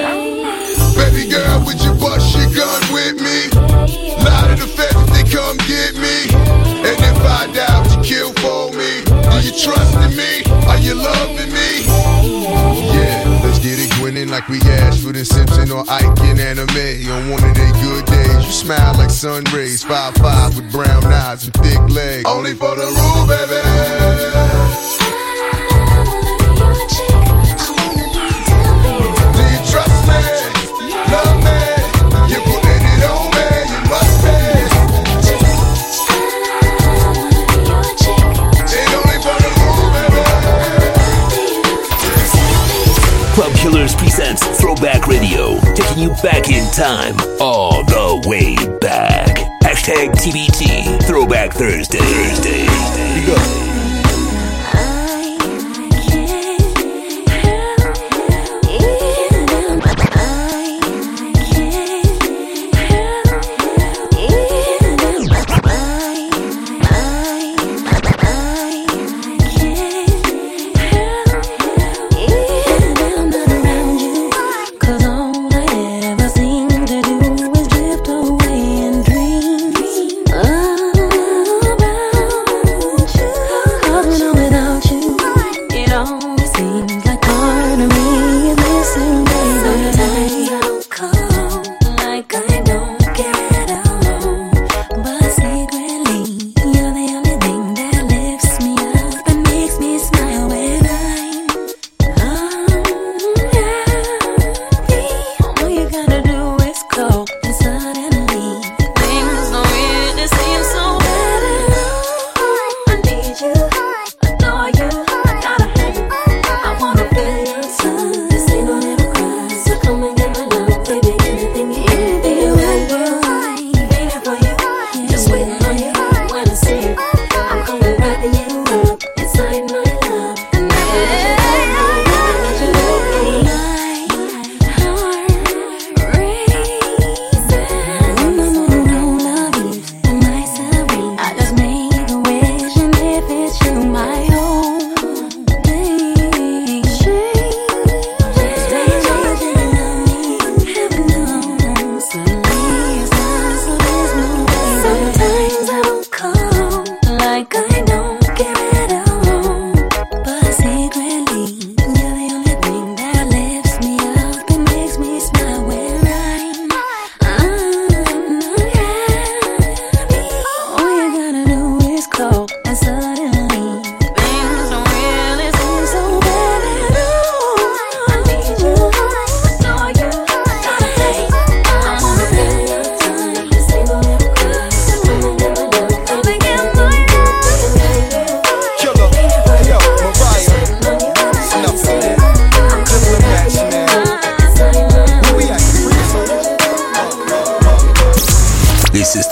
Baby 0.94 1.28
girl, 1.28 1.64
would 1.66 1.82
you 1.82 1.92
bust 1.94 2.36
your 2.36 2.46
gun 2.54 2.82
with 2.92 3.20
me? 3.20 3.50
Lie 4.22 4.46
to 4.46 4.62
the 4.62 4.68
feds 4.70 4.94
if 4.94 5.08
they 5.10 5.24
come 5.28 5.56
get 5.66 5.96
me. 5.98 6.30
And 6.86 6.98
if 7.02 7.18
I 7.24 7.50
die, 7.52 7.80
would 7.82 8.06
you 8.06 8.14
kill 8.14 8.32
for 8.34 8.70
me? 8.78 9.02
Do 9.04 9.36
you 9.42 9.52
trust 9.58 9.94
in 9.96 10.14
me? 10.14 10.42
Are 10.68 10.78
you 10.78 10.94
loving 10.94 11.52
me? 11.52 11.82
Yeah, 12.94 13.29
like 14.30 14.48
we 14.48 14.60
Ashford 14.60 15.16
and 15.16 15.26
Simpson 15.26 15.70
or 15.72 15.84
Ike 15.88 16.20
and 16.20 16.38
Anna 16.38 16.66
Mae. 16.74 17.08
On 17.10 17.30
one 17.30 17.42
of 17.42 17.54
their 17.54 17.72
good 17.72 18.04
days, 18.06 18.44
you 18.46 18.52
smile 18.52 18.94
like 18.94 19.10
sun 19.10 19.44
rays. 19.52 19.82
Five 19.82 20.14
five 20.14 20.54
with 20.56 20.70
brown 20.70 21.04
eyes 21.04 21.44
and 21.44 21.54
thick 21.54 21.80
legs. 21.90 22.24
Only 22.26 22.54
for 22.54 22.74
the 22.76 22.86
rule, 22.86 23.26
baby. 23.26 25.19
Throwback 44.80 45.06
Radio, 45.08 45.60
taking 45.74 46.04
you 46.04 46.08
back 46.22 46.48
in 46.48 46.72
time, 46.72 47.14
all 47.38 47.84
the 47.84 48.26
way 48.26 48.56
back. 48.78 49.36
Hashtag 49.62 50.12
TBT, 50.12 51.06
Throwback 51.06 51.52
Thursday. 51.52 51.98
Thursday. 51.98 52.64
Here 52.64 53.20
you 53.20 53.26
go. 53.26 53.69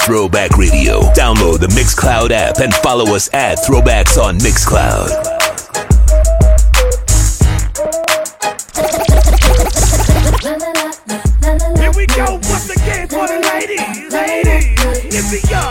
Throwback 0.09 0.57
Radio. 0.57 1.03
Download 1.13 1.61
the 1.61 1.67
Mixcloud 1.67 2.31
app 2.31 2.61
and 2.61 2.73
follow 2.77 3.15
us 3.15 3.29
at 3.35 3.59
Throwbacks 3.59 4.17
on 4.17 4.39
Mixcloud. 4.39 5.11
Here 11.77 11.93
we 11.95 12.07
go 12.07 12.41
once 12.49 12.71
again 12.71 13.07
for 13.09 13.29
the 13.29 13.39
ladies, 13.53 14.11
ladies. 14.11 15.15
If 15.15 15.31
we 15.31 15.43
go, 15.51 15.68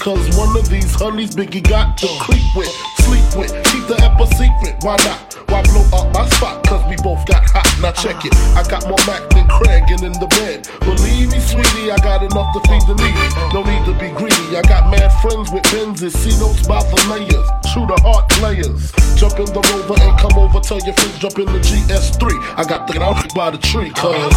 because 0.00 0.32
one 0.34 0.56
of 0.56 0.64
these 0.70 0.94
honeys 0.96 1.36
Biggie 1.36 1.60
got 1.60 1.98
to 1.98 2.08
creep 2.24 2.40
with, 2.56 2.72
sleep 3.04 3.20
with, 3.36 3.52
keep 3.68 3.84
the 3.84 4.00
ep 4.00 4.16
a 4.16 4.26
secret. 4.32 4.80
Why 4.80 4.96
not? 5.04 5.36
Why 5.52 5.60
blow 5.68 5.84
up 5.92 6.08
my 6.16 6.24
spot? 6.32 6.64
Cause 6.64 6.80
we 6.88 6.96
both 7.04 7.20
got 7.28 7.44
hot. 7.52 7.68
Now 7.84 7.92
check 7.92 8.24
it. 8.24 8.32
I 8.56 8.64
got 8.64 8.88
more 8.88 8.96
Mack 9.04 9.28
than 9.36 9.44
Craig 9.60 9.84
and 9.92 10.00
in 10.00 10.16
the 10.16 10.24
bed. 10.40 10.64
Believe 10.88 11.28
me, 11.28 11.40
sweetie, 11.44 11.92
I 11.92 12.00
got 12.00 12.24
enough 12.24 12.48
to 12.56 12.60
feed 12.64 12.80
the 12.88 12.96
needy. 12.96 13.28
No 13.52 13.60
need 13.60 13.84
to 13.84 13.92
be 14.00 14.08
greedy. 14.16 14.56
I 14.56 14.64
got 14.64 14.88
mad 14.88 15.12
friends 15.20 15.52
with 15.52 15.68
Benzes, 15.68 16.16
C 16.16 16.32
notes 16.40 16.64
by 16.64 16.80
the 16.80 16.96
layers. 17.12 17.46
True 17.68 17.84
to 17.84 17.96
heart 18.00 18.24
players. 18.40 18.88
Jump 19.20 19.36
in 19.36 19.52
the 19.52 19.60
rover 19.68 20.00
and 20.00 20.16
come 20.16 20.32
over. 20.40 20.64
Tell 20.64 20.80
your 20.80 20.96
friends 20.96 21.20
jump 21.20 21.36
in 21.36 21.44
the 21.52 21.60
GS3. 21.60 22.24
I 22.56 22.64
got 22.64 22.88
the 22.88 22.96
out 23.04 23.20
by 23.36 23.52
the 23.52 23.60
tree, 23.60 23.92
cuz. 23.92 24.32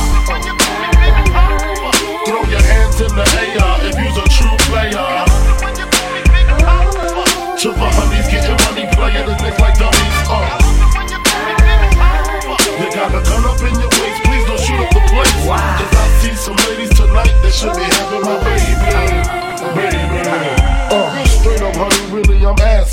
Throw 2.28 2.44
your 2.52 2.64
hands 2.68 3.00
in 3.00 3.16
the 3.16 3.24
air 3.40 3.63
The 7.64 7.93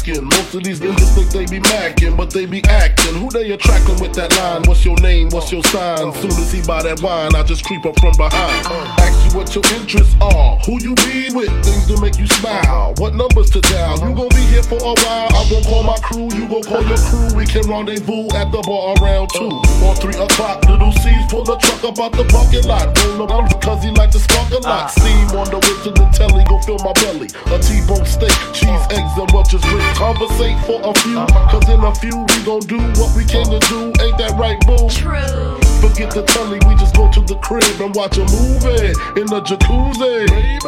asking. 0.00 0.24
Most 0.24 0.54
of 0.54 0.62
these 0.62 0.80
niggas 0.80 1.14
think 1.14 1.30
they 1.30 1.46
be 1.46 1.60
macking, 1.60 2.16
but 2.16 2.30
they 2.30 2.46
be 2.46 2.62
acting. 2.64 3.14
Who 3.14 3.30
they 3.30 3.50
attracting 3.50 4.00
with 4.00 4.14
that 4.14 4.34
line? 4.36 4.62
What's 4.64 4.84
your 4.84 4.96
name? 5.00 5.28
What's 5.30 5.52
your 5.52 5.62
sign? 5.64 6.12
Soon 6.14 6.30
as 6.30 6.52
he 6.52 6.62
buy 6.62 6.82
that 6.82 7.02
wine, 7.02 7.34
I 7.34 7.42
just 7.42 7.64
creep 7.64 7.84
up 7.84 7.98
from 8.00 8.12
behind. 8.16 8.66
Ask 9.00 9.32
you 9.32 9.38
what 9.38 9.54
your 9.54 9.64
interests 9.76 10.14
are. 10.20 10.58
Who 10.66 10.80
you 10.80 10.94
be 11.06 11.30
with? 11.34 11.50
Things 11.64 11.86
to 11.88 12.00
make 12.00 12.18
you 12.18 12.26
smile. 12.26 12.94
What 12.98 13.14
numbers 13.14 13.50
to 13.50 13.60
dial? 13.60 13.98
You 14.00 14.14
gon' 14.14 14.28
be 14.30 14.44
here 14.48 14.62
for 14.62 14.80
a 14.80 14.94
while. 15.04 15.28
I'm 15.36 15.48
gon' 15.50 15.64
call 15.64 15.82
my 15.82 15.98
crew. 16.00 16.28
You 16.32 16.48
gon' 16.48 16.62
call 16.62 16.84
your 16.84 17.00
crew. 17.10 17.36
We 17.36 17.44
can 17.46 17.68
rendezvous 17.68 18.28
at 18.34 18.52
the 18.52 18.62
bar 18.64 18.96
around 19.00 19.28
two 19.36 19.52
or 19.84 19.94
three 19.96 20.16
o'clock. 20.16 20.64
Little 20.68 20.92
Cease 20.92 21.26
pull 21.28 21.44
the 21.44 21.56
truck 21.56 21.84
up 21.84 21.98
out 22.00 22.12
the 22.12 22.24
parking 22.32 22.64
lot. 22.64 22.96
Roll 23.18 23.30
up 23.32 23.48
because 23.48 23.82
he 23.84 23.90
like 23.90 24.10
to 24.12 24.20
spark 24.20 24.50
a 24.52 24.60
lot. 24.64 24.88
Uh. 24.90 25.00
Steam 25.00 25.28
on 25.36 25.46
the 25.50 25.60
way 25.60 25.76
to 25.84 25.90
the 25.92 26.06
telly. 26.16 26.44
Go 26.48 26.56
fill 26.62 26.80
my 26.80 26.92
belly. 27.04 27.28
A 27.52 27.58
T-bone 27.60 28.06
steak, 28.06 28.34
cheese, 28.56 28.84
eggs, 28.90 29.14
and 29.18 29.30
Welch's 29.32 29.64
rich. 29.72 29.89
Conversate 29.94 30.58
for 30.66 30.80
a 30.82 30.94
few. 31.00 31.24
Cause 31.50 31.68
in 31.68 31.80
a 31.82 31.94
few 31.96 32.18
we 32.18 32.44
gon' 32.44 32.60
do 32.60 32.78
what 33.00 33.14
we 33.16 33.24
came 33.24 33.44
to 33.44 33.58
do. 33.68 33.92
Ain't 34.02 34.18
that 34.18 34.34
right, 34.38 34.58
boo? 34.66 34.88
True. 34.88 35.58
Forget 35.80 36.10
the 36.12 36.22
telly, 36.22 36.58
we 36.68 36.74
just 36.76 36.94
go 36.94 37.10
to 37.10 37.20
the 37.20 37.36
crib 37.36 37.80
and 37.80 37.94
watch 37.94 38.16
a 38.18 38.20
movie 38.20 38.92
in 39.20 39.26
the 39.26 39.40
jacuzzi. 39.42 40.28
Baby. 40.28 40.60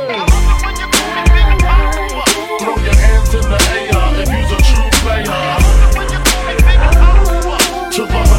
Throw 2.60 2.76
your 2.76 2.94
hands 2.94 3.34
in 3.34 3.42
the 3.42 3.58
air 3.72 3.92
if 4.22 4.28
you's 4.32 4.52
a 4.52 4.58
true 4.68 4.90
player. 5.02 5.42
To 7.92 8.02
the 8.06 8.31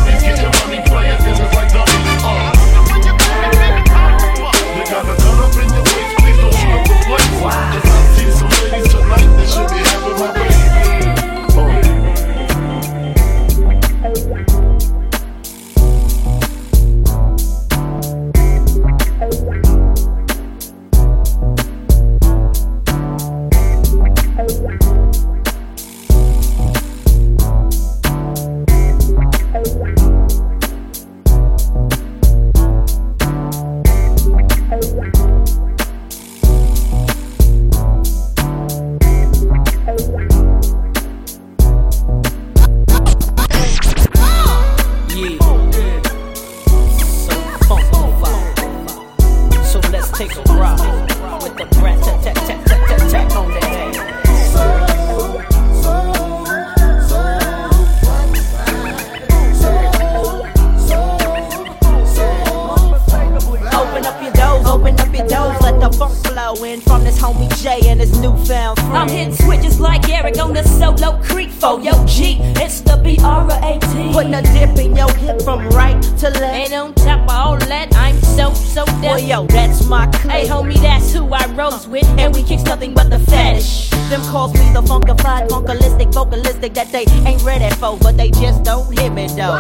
Eric 70.24 70.40
on 70.40 70.54
the 70.54 70.64
solo 70.64 71.22
creek 71.22 71.50
for 71.50 71.82
yo 71.82 71.92
G. 72.06 72.38
It's 72.56 72.80
the 72.80 72.96
B 73.04 73.18
R 73.22 73.46
A 73.52 73.78
T. 73.78 74.14
Putting 74.14 74.34
a 74.34 74.42
dip 74.42 74.78
in 74.80 74.96
your 74.96 75.12
hip 75.16 75.42
from 75.42 75.68
right 75.70 76.02
to 76.02 76.30
left. 76.30 76.72
And 76.72 76.74
on 76.74 76.94
top 76.94 77.24
of 77.24 77.30
all 77.30 77.58
that, 77.58 77.94
I'm 77.94 78.16
So 78.22 78.54
So 78.54 78.86
Def. 78.86 79.02
Well, 79.02 79.20
yo, 79.20 79.46
that's 79.48 79.86
my 79.86 80.08
clique. 80.08 80.32
Hey, 80.32 80.48
homie, 80.48 80.82
that's 80.82 81.12
who 81.12 81.28
I 81.34 81.46
rose 81.48 81.90
with, 81.90 82.06
and 82.18 82.34
we 82.34 82.42
kicks 82.44 82.64
nothing 82.64 82.94
but 82.94 83.10
the 83.10 83.20
fetish. 83.20 83.90
Them 84.10 84.22
calls 84.32 84.54
me 84.54 84.72
the 84.72 84.82
funkified, 84.82 85.50
funkalistic, 85.50 86.14
vocalistic 86.14 86.74
that 86.74 86.90
they 86.94 87.04
ain't 87.28 87.44
ready 87.44 87.70
for, 87.76 87.98
but 87.98 88.16
they 88.16 88.32
just 88.32 88.64
don't 88.64 88.98
hit 88.98 89.12
me 89.12 89.28
though. 89.28 89.58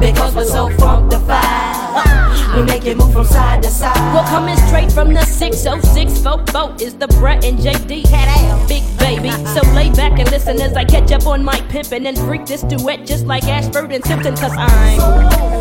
Because 0.00 0.34
we're 0.34 0.46
so 0.46 0.70
funkified. 0.70 2.56
We 2.56 2.62
make 2.62 2.86
it 2.86 2.96
move 2.96 3.12
from 3.12 3.26
side 3.26 3.62
to 3.64 3.68
side. 3.68 4.14
We're 4.14 4.26
coming 4.30 4.56
straight 4.66 4.90
from 4.90 5.12
the 5.12 5.26
606 5.26 6.22
folk 6.22 6.50
boat 6.54 6.80
is 6.80 6.94
the 6.94 7.06
Brat 7.18 7.44
and 7.44 7.58
JD 7.58 8.06
head 8.06 8.28
out, 8.28 8.66
big 8.66 8.95
baby. 9.06 9.30
So 9.54 9.60
lay 9.72 9.90
back 9.90 10.18
and 10.18 10.30
listen 10.30 10.60
as 10.60 10.74
I 10.74 10.84
catch 10.84 11.12
up 11.12 11.26
on 11.26 11.44
my 11.44 11.58
pimpin' 11.72 12.06
and 12.06 12.18
freak 12.18 12.46
this 12.46 12.62
duet 12.62 13.06
just 13.06 13.26
like 13.26 13.44
Ashford 13.44 13.92
and 13.92 14.04
Simpson, 14.04 14.36
cause 14.36 14.52
I'm. 14.56 15.56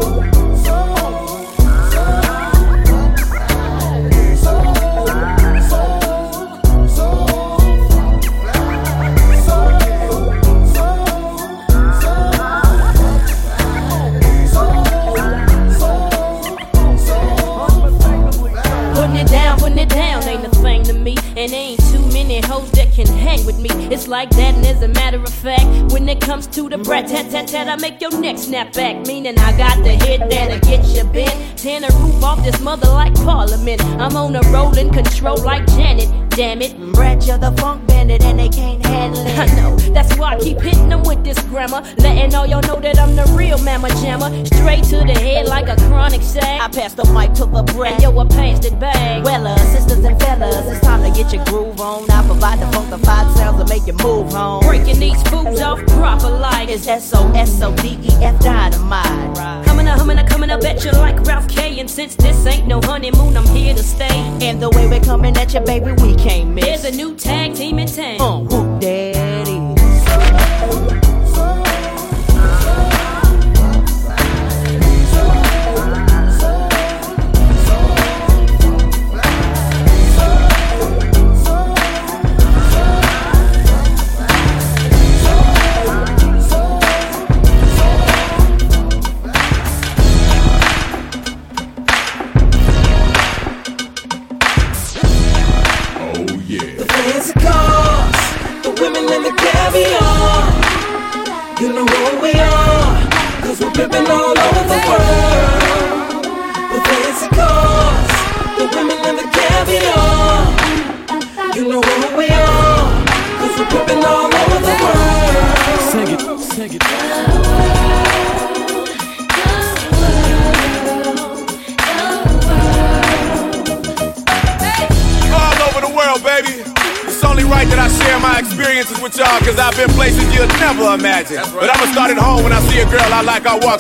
Putting 18.95 19.17
it 19.17 19.27
down, 19.27 19.59
putting 19.59 19.77
it 19.77 19.89
down 19.89 20.23
ain't 20.23 20.45
a 20.45 20.49
thing 20.49 20.83
to 20.83 20.93
me. 20.93 21.15
And 21.37 21.51
ain't 21.51 21.79
too 21.91 21.99
many 22.07 22.39
hoes 22.41 22.71
that 22.71 22.84
can 22.95 23.07
hang 23.07 23.45
with 23.45 23.59
me. 23.59 23.69
It's 23.93 24.07
like 24.07 24.29
that, 24.31 24.55
and 24.55 24.65
as 24.65 24.81
a 24.81 24.87
matter 24.87 25.17
of 25.17 25.29
fact, 25.29 25.91
when 25.91 26.07
it 26.07 26.21
comes 26.21 26.47
to 26.47 26.69
the 26.69 26.77
brat 26.77 27.07
tat 27.07 27.29
tat 27.29 27.47
tat, 27.49 27.67
I 27.67 27.75
make 27.75 27.99
your 27.99 28.17
neck 28.21 28.37
snap 28.37 28.71
back. 28.71 29.05
Meaning 29.05 29.37
I 29.37 29.57
got 29.57 29.83
the 29.83 29.91
hit 30.05 30.29
that'll 30.29 30.59
get 30.59 30.85
you 30.87 31.03
bent. 31.03 31.59
Tear 31.59 31.81
the 31.81 31.93
roof 31.99 32.23
off 32.23 32.41
this 32.43 32.59
mother 32.61 32.87
like 32.87 33.13
Parliament. 33.15 33.83
I'm 33.99 34.15
on 34.15 34.35
a 34.35 34.41
rolling 34.49 34.91
control 34.91 35.37
like 35.43 35.67
Janet. 35.67 36.24
Damn 36.35 36.61
it. 36.61 36.75
Brat, 36.91 37.25
you're 37.25 37.37
the 37.37 37.53
funk 37.53 37.87
bandit, 37.87 38.21
and 38.25 38.37
they 38.37 38.49
can't 38.49 38.85
handle 38.85 39.25
it. 39.25 39.39
I 39.39 39.45
know, 39.55 39.77
that's 39.93 40.17
why 40.17 40.33
I 40.33 40.39
keep 40.39 40.59
hitting 40.59 40.89
them 40.89 41.03
with 41.03 41.23
this 41.23 41.39
grammar. 41.43 41.81
Letting 41.97 42.35
all 42.35 42.45
y'all 42.45 42.61
know 42.63 42.77
that 42.81 42.99
I'm 42.99 43.15
the 43.15 43.23
real 43.37 43.57
mamma 43.59 43.87
jammer. 44.01 44.29
Straight 44.47 44.83
to 44.85 44.97
the 44.97 45.17
head 45.17 45.47
like 45.47 45.69
a 45.69 45.77
chronic 45.87 46.21
sack. 46.21 46.59
I 46.59 46.67
pass 46.67 46.93
the 46.93 47.05
mic 47.13 47.31
to 47.35 47.45
the 47.45 47.63
brat. 47.63 47.93
And 47.93 48.03
yo, 48.03 48.19
I 48.19 48.27
passed 48.27 48.65
it 48.65 48.77
back. 48.77 49.23
Well, 49.23 49.47
uh, 49.47 49.55
sisters 49.59 50.03
and 50.03 50.19
fellas, 50.19 50.67
it's 50.67 50.81
time 50.81 51.03
to 51.03 51.17
get 51.17 51.31
your 51.31 51.45
groove 51.45 51.79
on. 51.79 52.11
I 52.11 52.21
provide 52.25 52.59
the 52.59 52.65
funkified 52.65 53.33
sounds 53.37 53.63
to 53.63 53.69
make 53.73 53.87
you 53.87 53.93
move 54.03 54.33
home. 54.33 54.61
Breaking 54.65 54.99
these 54.99 55.21
fools 55.29 55.61
off 55.61 55.79
proper 55.87 56.29
like 56.29 56.67
It's 56.67 56.85
S-O-S-O-D-E-F 56.85 58.39
dynamite. 58.41 59.65
Coming 59.65 59.87
up, 59.87 59.99
coming 59.99 60.17
up, 60.17 60.27
coming 60.27 60.49
up 60.49 60.63
at 60.65 60.83
you 60.83 60.91
like 60.91 61.17
Ralph 61.21 61.47
K. 61.47 61.79
And 61.79 61.89
since 61.89 62.15
this 62.15 62.45
ain't 62.45 62.67
no 62.67 62.81
honeymoon, 62.81 63.37
I'm 63.37 63.47
here 63.55 63.73
to 63.73 63.83
stay. 63.83 64.19
And 64.41 64.61
the 64.61 64.69
way 64.71 64.85
we're 64.87 64.99
coming 64.99 65.35
at 65.37 65.53
you, 65.53 65.61
baby, 65.61 65.93
we 66.01 66.15
can't 66.25 66.49
miss. 66.49 66.65
There's 66.65 66.85
a 66.85 66.97
new 66.97 67.15
tag 67.15 67.53
team 67.53 67.77
in 67.77 67.87
town. 67.87 68.51
Uh, 68.51 68.79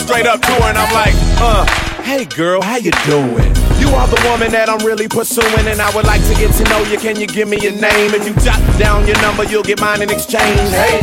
straight 0.05 0.27
up 0.27 0.39
to 0.39 0.53
her 0.61 0.69
and 0.69 0.77
I'm 0.77 0.93
like, 0.93 1.13
uh, 1.41 1.65
hey 2.03 2.25
girl, 2.25 2.61
how 2.61 2.77
you 2.77 2.91
doing? 3.05 3.49
You 3.81 3.89
are 3.97 4.07
the 4.07 4.21
woman 4.29 4.51
that 4.51 4.69
I'm 4.69 4.85
really 4.85 5.07
pursuing, 5.07 5.67
and 5.67 5.81
I 5.81 5.93
would 5.93 6.05
like 6.05 6.21
to 6.29 6.35
get 6.35 6.53
to 6.55 6.63
know 6.69 6.81
you. 6.89 6.97
Can 6.97 7.19
you 7.19 7.27
give 7.27 7.47
me 7.49 7.59
your 7.59 7.73
name? 7.73 8.13
If 8.13 8.25
you 8.25 8.33
jot 8.41 8.61
down 8.79 9.05
your 9.05 9.19
number, 9.21 9.43
you'll 9.43 9.67
get 9.67 9.81
mine 9.81 10.01
in 10.01 10.09
exchange. 10.09 10.57
Hey. 10.71 11.01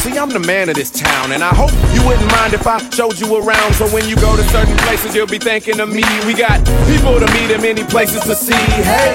See, 0.00 0.18
I'm 0.18 0.30
the 0.30 0.40
man 0.40 0.68
of 0.68 0.74
this 0.74 0.90
town, 0.90 1.30
and 1.30 1.44
I 1.44 1.54
hope 1.54 1.70
you 1.94 2.02
wouldn't 2.06 2.26
mind 2.32 2.54
if 2.54 2.66
I 2.66 2.78
showed 2.90 3.20
you 3.20 3.36
around. 3.36 3.74
So 3.74 3.86
when 3.94 4.08
you 4.08 4.16
go 4.16 4.34
to 4.34 4.42
certain 4.50 4.76
places, 4.78 5.14
you'll 5.14 5.30
be 5.30 5.38
thinking 5.38 5.78
of 5.78 5.88
me. 5.90 6.02
We 6.26 6.34
got 6.34 6.58
people 6.90 7.20
to 7.20 7.26
meet 7.34 7.54
and 7.54 7.62
many 7.62 7.84
places 7.84 8.22
to 8.24 8.34
see. 8.34 8.58
Hey, 8.82 9.14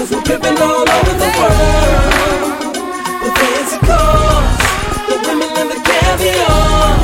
cause 0.00 0.12
we're 0.12 0.22
pimping 0.22 0.56
all 0.56 0.88
over 0.88 1.14
the 1.24 1.30
world. 1.36 2.72
The 3.20 3.30
fancy 3.36 3.78
cars, 3.84 4.60
the 5.08 5.16
women 5.28 5.50
and 5.60 5.68
the 5.68 5.80
caviar. 5.88 6.96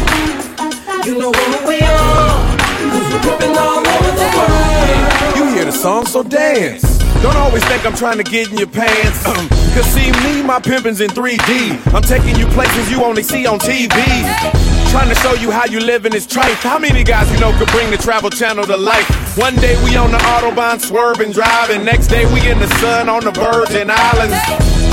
You 1.05 1.15
know 1.21 1.33
who 1.33 1.69
we 1.69 1.77
are, 1.77 2.41
cause 2.93 3.07
we're 3.13 3.25
pimping 3.29 3.55
all 3.55 3.85
over 3.85 4.13
the 4.23 4.29
world. 4.37 5.37
You 5.37 5.45
hear 5.55 5.67
the 5.67 5.73
song, 5.73 6.07
so 6.07 6.23
dance. 6.23 6.83
Don't 7.23 7.37
always 7.37 7.65
think 7.65 7.85
I'm 7.85 7.95
trying 7.95 8.17
to 8.17 8.25
get 8.25 8.51
in 8.51 8.57
your 8.57 8.69
pants. 8.69 9.27
Um, 9.27 9.47
cause 9.75 9.87
see 9.93 10.11
me, 10.25 10.43
my 10.43 10.59
pimpin's 10.59 11.03
in 11.03 11.11
3D. 11.11 11.93
I'm 11.93 12.03
taking 12.03 12.37
you 12.37 12.47
places 12.47 12.91
you 12.91 13.05
only 13.05 13.23
see 13.23 13.47
on 13.47 13.59
TV. 13.59 14.76
Trying 14.91 15.09
to 15.09 15.15
show 15.17 15.35
you 15.35 15.51
how 15.51 15.67
you 15.67 15.81
live 15.81 16.07
in 16.07 16.13
this 16.13 16.27
trife. 16.27 16.63
How 16.63 16.79
many 16.79 17.05
guys 17.05 17.31
you 17.33 17.39
know 17.39 17.53
could 17.59 17.69
bring 17.69 17.91
the 17.91 17.97
travel 17.97 18.31
channel 18.31 18.65
to 18.65 18.77
life? 18.77 19.37
One 19.37 19.55
day 19.57 19.77
we 19.85 19.97
on 19.97 20.11
the 20.11 20.19
Autobahn 20.19 20.81
swerving, 20.81 21.33
driving. 21.33 21.85
Next 21.85 22.07
day 22.07 22.25
we 22.33 22.49
in 22.51 22.59
the 22.59 22.69
sun 22.81 23.09
on 23.09 23.25
the 23.25 23.33
Virgin 23.33 23.91
Islands. 23.91 24.37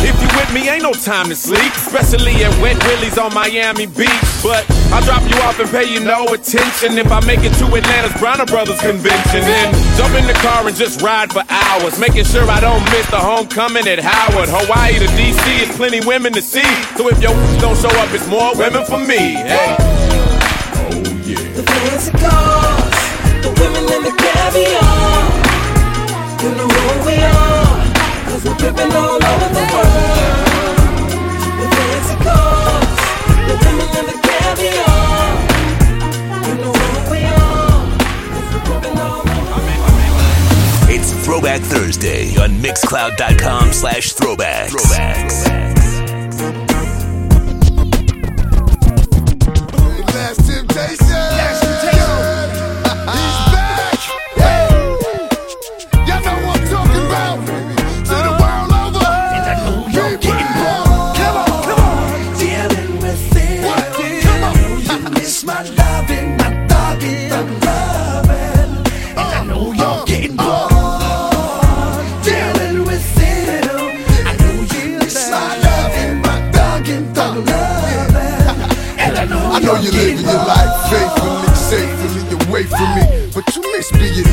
If 0.03 0.19
you 0.21 0.27
with 0.37 0.53
me, 0.53 0.69
ain't 0.69 0.83
no 0.83 0.91
time 0.93 1.29
to 1.29 1.35
sleep. 1.35 1.71
Especially 1.73 2.43
at 2.43 2.51
Wet 2.61 2.77
Willie's 2.83 3.17
on 3.17 3.33
Miami 3.33 3.85
Beach. 3.85 4.09
But 4.43 4.67
I'll 4.93 5.01
drop 5.01 5.25
you 5.25 5.35
off 5.41 5.59
and 5.59 5.69
pay 5.69 5.89
you 5.91 5.99
no 6.05 6.25
attention. 6.37 6.97
If 7.01 7.11
I 7.11 7.19
make 7.25 7.41
it 7.41 7.53
to 7.57 7.65
Atlanta's 7.65 8.13
Bronner 8.21 8.45
Brothers 8.45 8.79
convention, 8.79 9.41
then 9.41 9.73
jump 9.97 10.13
in 10.13 10.27
the 10.27 10.37
car 10.37 10.67
and 10.67 10.75
just 10.75 11.01
ride 11.01 11.33
for 11.33 11.43
hours. 11.49 11.97
Making 11.97 12.25
sure 12.25 12.45
I 12.45 12.59
don't 12.61 12.83
miss 12.93 13.09
the 13.09 13.17
homecoming 13.17 13.87
at 13.87 13.97
Howard. 13.97 14.49
Hawaii 14.53 14.99
to 14.99 15.09
DC 15.17 15.65
is 15.65 15.75
plenty 15.75 16.05
women 16.05 16.31
to 16.33 16.41
see. 16.41 16.69
So 16.95 17.09
if 17.09 17.19
your 17.19 17.33
don't 17.63 17.75
show 17.75 17.89
up, 17.97 18.13
it's 18.13 18.27
more 18.27 18.53
women 18.55 18.85
for 18.85 18.99
me. 18.99 19.33
Hey. 19.41 19.75
The 21.57 21.63
fancy 21.63 22.11
cars, 22.11 22.97
the 23.41 23.49
women 23.61 23.85
and 23.97 24.03
the 24.05 24.13
caviar. 24.13 25.25
You 26.43 26.49
know 26.53 26.69
who 26.69 27.05
we 27.09 27.17
are, 27.17 27.81
cause 28.29 28.43
we're 28.45 28.57
pimping 28.61 28.91
all 28.93 29.17
over 29.17 29.49
the 29.57 29.65
world. 29.73 30.77
The 31.61 31.67
fancy 31.77 32.15
cars, 32.25 32.93
the 33.49 33.55
women 33.65 33.82
Throwback 41.23 41.61
Thursday 41.61 42.35
on 42.35 42.49
Mixcloud.com 42.61 43.71
slash 43.71 44.13
throwbacks. 44.13 44.71
Throwbacks. 44.71 45.82
know 79.75 79.81
you're 79.81 79.91
living 79.91 80.25
your 80.25 80.45
life. 80.45 80.72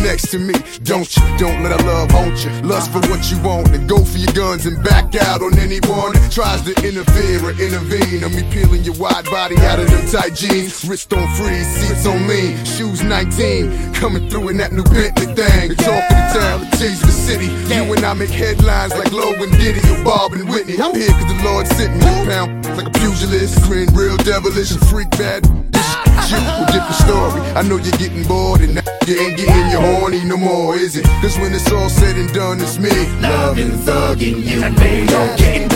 Next 0.02 0.30
to 0.30 0.38
me, 0.38 0.54
don't 0.82 1.08
you? 1.16 1.22
Don't 1.38 1.62
let 1.62 1.72
our 1.72 1.86
love 1.86 2.10
haunt 2.10 2.44
you. 2.44 2.50
Lust 2.62 2.90
for 2.92 3.00
what 3.10 3.30
you 3.30 3.40
want 3.42 3.68
and 3.70 3.88
go 3.88 4.04
for 4.04 4.18
your 4.18 4.32
guns 4.32 4.66
and 4.66 4.82
back 4.82 5.14
out 5.14 5.42
on 5.42 5.58
anyone 5.58 6.12
that 6.12 6.32
tries 6.32 6.62
to 6.62 6.72
interfere 6.86 7.38
or 7.44 7.52
intervene. 7.52 8.24
On 8.24 8.34
me 8.34 8.42
peeling 8.50 8.82
your 8.82 8.96
wide 8.96 9.24
body 9.26 9.56
out 9.66 9.78
of 9.78 9.90
them 9.90 10.06
tight 10.08 10.34
jeans. 10.34 10.84
Wrist 10.84 11.12
on 11.12 11.26
freeze, 11.36 11.66
seats 11.76 12.06
on 12.06 12.26
lean, 12.28 12.56
shoes 12.64 13.02
19. 13.02 13.94
Coming 13.94 14.28
through 14.28 14.50
in 14.50 14.56
that 14.58 14.72
new 14.72 14.84
Bentley 14.84 15.26
thing. 15.34 15.68
The 15.70 15.76
talk 15.76 16.04
of 16.04 16.16
the 16.16 16.40
town, 16.40 16.70
tease 16.78 17.00
the 17.00 17.12
city. 17.12 17.46
You 17.72 17.92
and 17.92 18.04
I 18.04 18.14
make 18.14 18.30
headlines 18.30 18.92
like 18.92 19.12
Logan 19.12 19.50
Diddy 19.58 19.80
or 19.90 20.04
Bob 20.04 20.32
and 20.32 20.48
Whitney. 20.48 20.80
I'm 20.80 20.94
here 20.94 21.10
cause 21.10 21.30
the 21.30 21.40
Lord 21.44 21.66
sent 21.66 21.94
me. 21.94 22.10
Pound 22.26 22.66
like 22.76 22.86
a 22.86 22.90
pugilist, 22.90 23.62
grin 23.64 23.88
real 23.94 24.16
devilish 24.18 24.70
and 24.72 24.80
freak 24.88 25.10
bad. 25.10 25.44
This 25.72 25.88
You, 26.30 26.38
a 26.38 26.66
different 26.72 26.94
story. 26.94 27.40
I 27.56 27.62
know 27.62 27.76
you're 27.76 27.98
getting 27.98 28.24
bored 28.26 28.60
and 28.60 28.89
you 29.06 29.18
ain't 29.18 29.36
getting 29.36 29.70
your 29.70 29.82
horny 29.82 30.24
no 30.24 30.36
more, 30.36 30.76
is 30.76 30.96
it? 30.96 31.04
Cause 31.22 31.38
when 31.38 31.52
it's 31.54 31.70
all 31.72 31.88
said 31.88 32.16
and 32.16 32.32
done, 32.32 32.60
it's 32.60 32.78
me. 32.78 32.90
Loving, 33.20 33.70
thugging 33.70 34.44
you. 34.44 34.62
And 34.62 34.76
baby, 34.76 35.06
don't 35.06 35.38
getting 35.38 35.68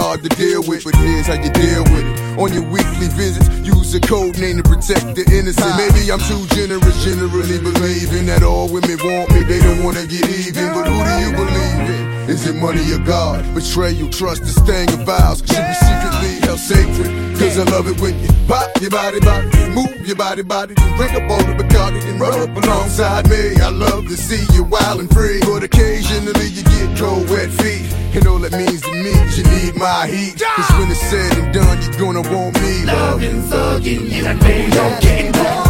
hard 0.00 0.22
to 0.22 0.30
deal 0.30 0.62
with, 0.64 0.84
but 0.84 0.94
here's 0.96 1.26
how 1.26 1.34
you 1.34 1.50
deal 1.52 1.84
with 1.92 2.04
it. 2.04 2.38
On 2.40 2.52
your 2.52 2.64
weekly 2.72 3.08
visits, 3.12 3.48
use 3.60 3.94
a 3.94 4.00
code 4.00 4.38
name 4.38 4.56
to 4.56 4.62
protect 4.62 5.14
the 5.14 5.24
innocent. 5.28 5.76
Maybe 5.76 6.10
I'm 6.10 6.20
too 6.24 6.42
generous, 6.56 7.04
generally 7.04 7.58
believing 7.60 8.26
that 8.26 8.42
all 8.42 8.66
women 8.72 8.96
want 9.04 9.30
me, 9.32 9.44
they 9.44 9.60
don't 9.60 9.84
wanna 9.84 10.06
get 10.06 10.24
even. 10.24 10.72
But 10.72 10.88
who 10.88 10.96
do 11.04 11.14
you 11.20 11.32
believe 11.36 11.90
in? 11.94 11.99
Is 12.28 12.46
it 12.46 12.54
money 12.56 12.92
or 12.92 12.98
God? 12.98 13.42
Betrayal, 13.54 14.08
trust, 14.10 14.42
this 14.42 14.58
thing 14.60 14.88
of 14.92 15.06
vows 15.06 15.38
should 15.38 15.64
be 15.66 15.74
secretly 15.74 16.46
held 16.46 16.58
sacred. 16.58 17.30
Cause 17.38 17.58
I 17.58 17.64
love 17.70 17.88
it 17.88 18.00
when 18.00 18.18
you 18.20 18.28
pop 18.46 18.68
your 18.80 18.90
body, 18.90 19.20
body, 19.20 19.48
move 19.70 20.06
your 20.06 20.16
body, 20.16 20.42
body, 20.42 20.74
then 20.74 20.96
drink 20.96 21.14
up 21.14 21.30
all 21.30 21.44
the 21.44 21.54
Bacardi, 21.62 22.00
then 22.02 22.18
run 22.18 22.38
up 22.38 22.64
alongside 22.64 23.28
me. 23.30 23.56
I 23.60 23.70
love 23.70 24.06
to 24.08 24.16
see 24.16 24.44
you 24.54 24.64
wild 24.64 25.00
and 25.00 25.10
free, 25.10 25.40
but 25.40 25.62
occasionally 25.62 26.48
you 26.48 26.62
get 26.62 26.98
cold, 26.98 27.28
wet 27.30 27.50
feet. 27.50 27.90
And 28.14 28.26
all 28.26 28.38
that 28.40 28.52
means 28.52 28.82
to 28.82 28.92
me 28.92 29.10
is 29.10 29.38
you 29.38 29.44
need 29.44 29.76
my 29.76 30.06
heat. 30.06 30.38
Cause 30.38 30.70
when 30.78 30.90
it's 30.90 31.00
said 31.00 31.38
and 31.38 31.54
done, 31.54 31.80
you're 31.82 31.98
gonna 31.98 32.22
want 32.30 32.60
me. 32.60 32.84
Loving, 32.84 33.42
thugging 33.42 34.10
you, 34.10 34.26
and 34.26 34.40
baby, 34.40 34.70
don't 34.72 35.69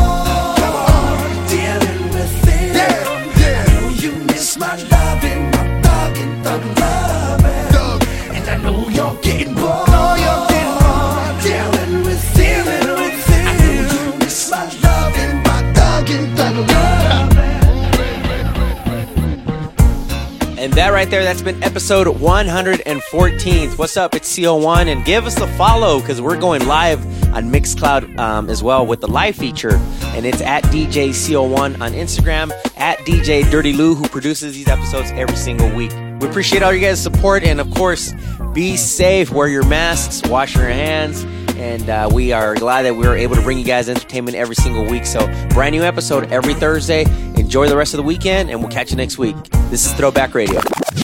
And 20.61 20.75
that 20.75 20.91
right 20.93 21.09
there, 21.11 21.25
that's 21.25 21.41
been 21.43 21.63
episode 21.65 22.07
114th. 22.07 23.79
What's 23.79 23.97
up? 23.97 24.15
It's 24.15 24.39
CO1, 24.39 24.87
and 24.87 25.05
give 25.07 25.25
us 25.25 25.41
a 25.41 25.49
follow 25.57 26.01
because 26.01 26.21
we're 26.21 26.39
going 26.39 26.67
live 26.67 27.05
on 27.35 27.51
Mixcloud 27.51 28.19
um, 28.19 28.51
as 28.51 28.63
well 28.63 28.87
with 28.87 29.01
the 29.01 29.09
live 29.09 29.37
feature. 29.37 29.77
And 30.15 30.27
it's 30.27 30.43
at 30.43 30.63
DJ 30.65 31.09
CO1 31.09 31.81
on 31.81 31.93
Instagram, 31.93 32.53
at 32.77 32.99
DJ 32.99 33.51
Dirty 33.51 33.73
Lou, 33.73 33.95
who 33.95 34.07
produces 34.09 34.55
these 34.55 34.69
episodes 34.69 35.11
every 35.13 35.37
single 35.37 35.75
week. 35.75 35.93
We 36.21 36.29
appreciate 36.29 36.63
all 36.63 36.73
you 36.73 36.81
guys' 36.81 37.01
support, 37.01 37.43
and 37.45 37.61
of 37.61 37.71
course, 37.71 38.13
be 38.53 38.77
safe, 38.77 39.31
wear 39.31 39.49
your 39.49 39.65
masks, 39.65 40.29
wash 40.29 40.55
your 40.55 40.69
hands. 40.69 41.25
And 41.57 41.89
uh, 41.89 42.11
we 42.13 42.33
are 42.33 42.55
glad 42.55 42.83
that 42.83 42.95
we 42.95 43.07
were 43.07 43.17
able 43.17 43.37
to 43.37 43.43
bring 43.43 43.59
you 43.59 43.65
guys 43.65 43.89
entertainment 43.89 44.37
every 44.37 44.55
single 44.55 44.85
week. 44.85 45.05
So, 45.07 45.27
brand 45.51 45.75
new 45.75 45.83
episode 45.83 46.33
every 46.33 46.55
Thursday. 46.55 47.03
Enjoy 47.39 47.69
the 47.69 47.77
rest 47.77 47.95
of 47.95 47.99
the 47.99 48.03
weekend, 48.03 48.51
and 48.51 48.61
we'll 48.61 48.71
catch 48.71 48.91
you 48.91 48.97
next 48.97 49.19
week. 49.19 49.37
This 49.71 49.87
is 49.87 49.93
Throwback 49.93 50.35
Radio. 50.35 50.61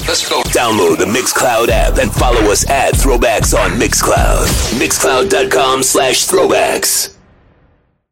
Let's 0.06 0.28
go. 0.28 0.42
Download 0.44 0.98
the 0.98 1.04
Mixcloud 1.04 1.68
app 1.68 1.98
and 1.98 2.12
follow 2.12 2.40
us 2.50 2.68
at 2.70 2.94
Throwbacks 2.94 3.58
on 3.58 3.72
Mixcloud. 3.72 4.46
Mixcloud.com 4.78 5.82
slash 5.82 6.26
throwbacks. 6.26 7.15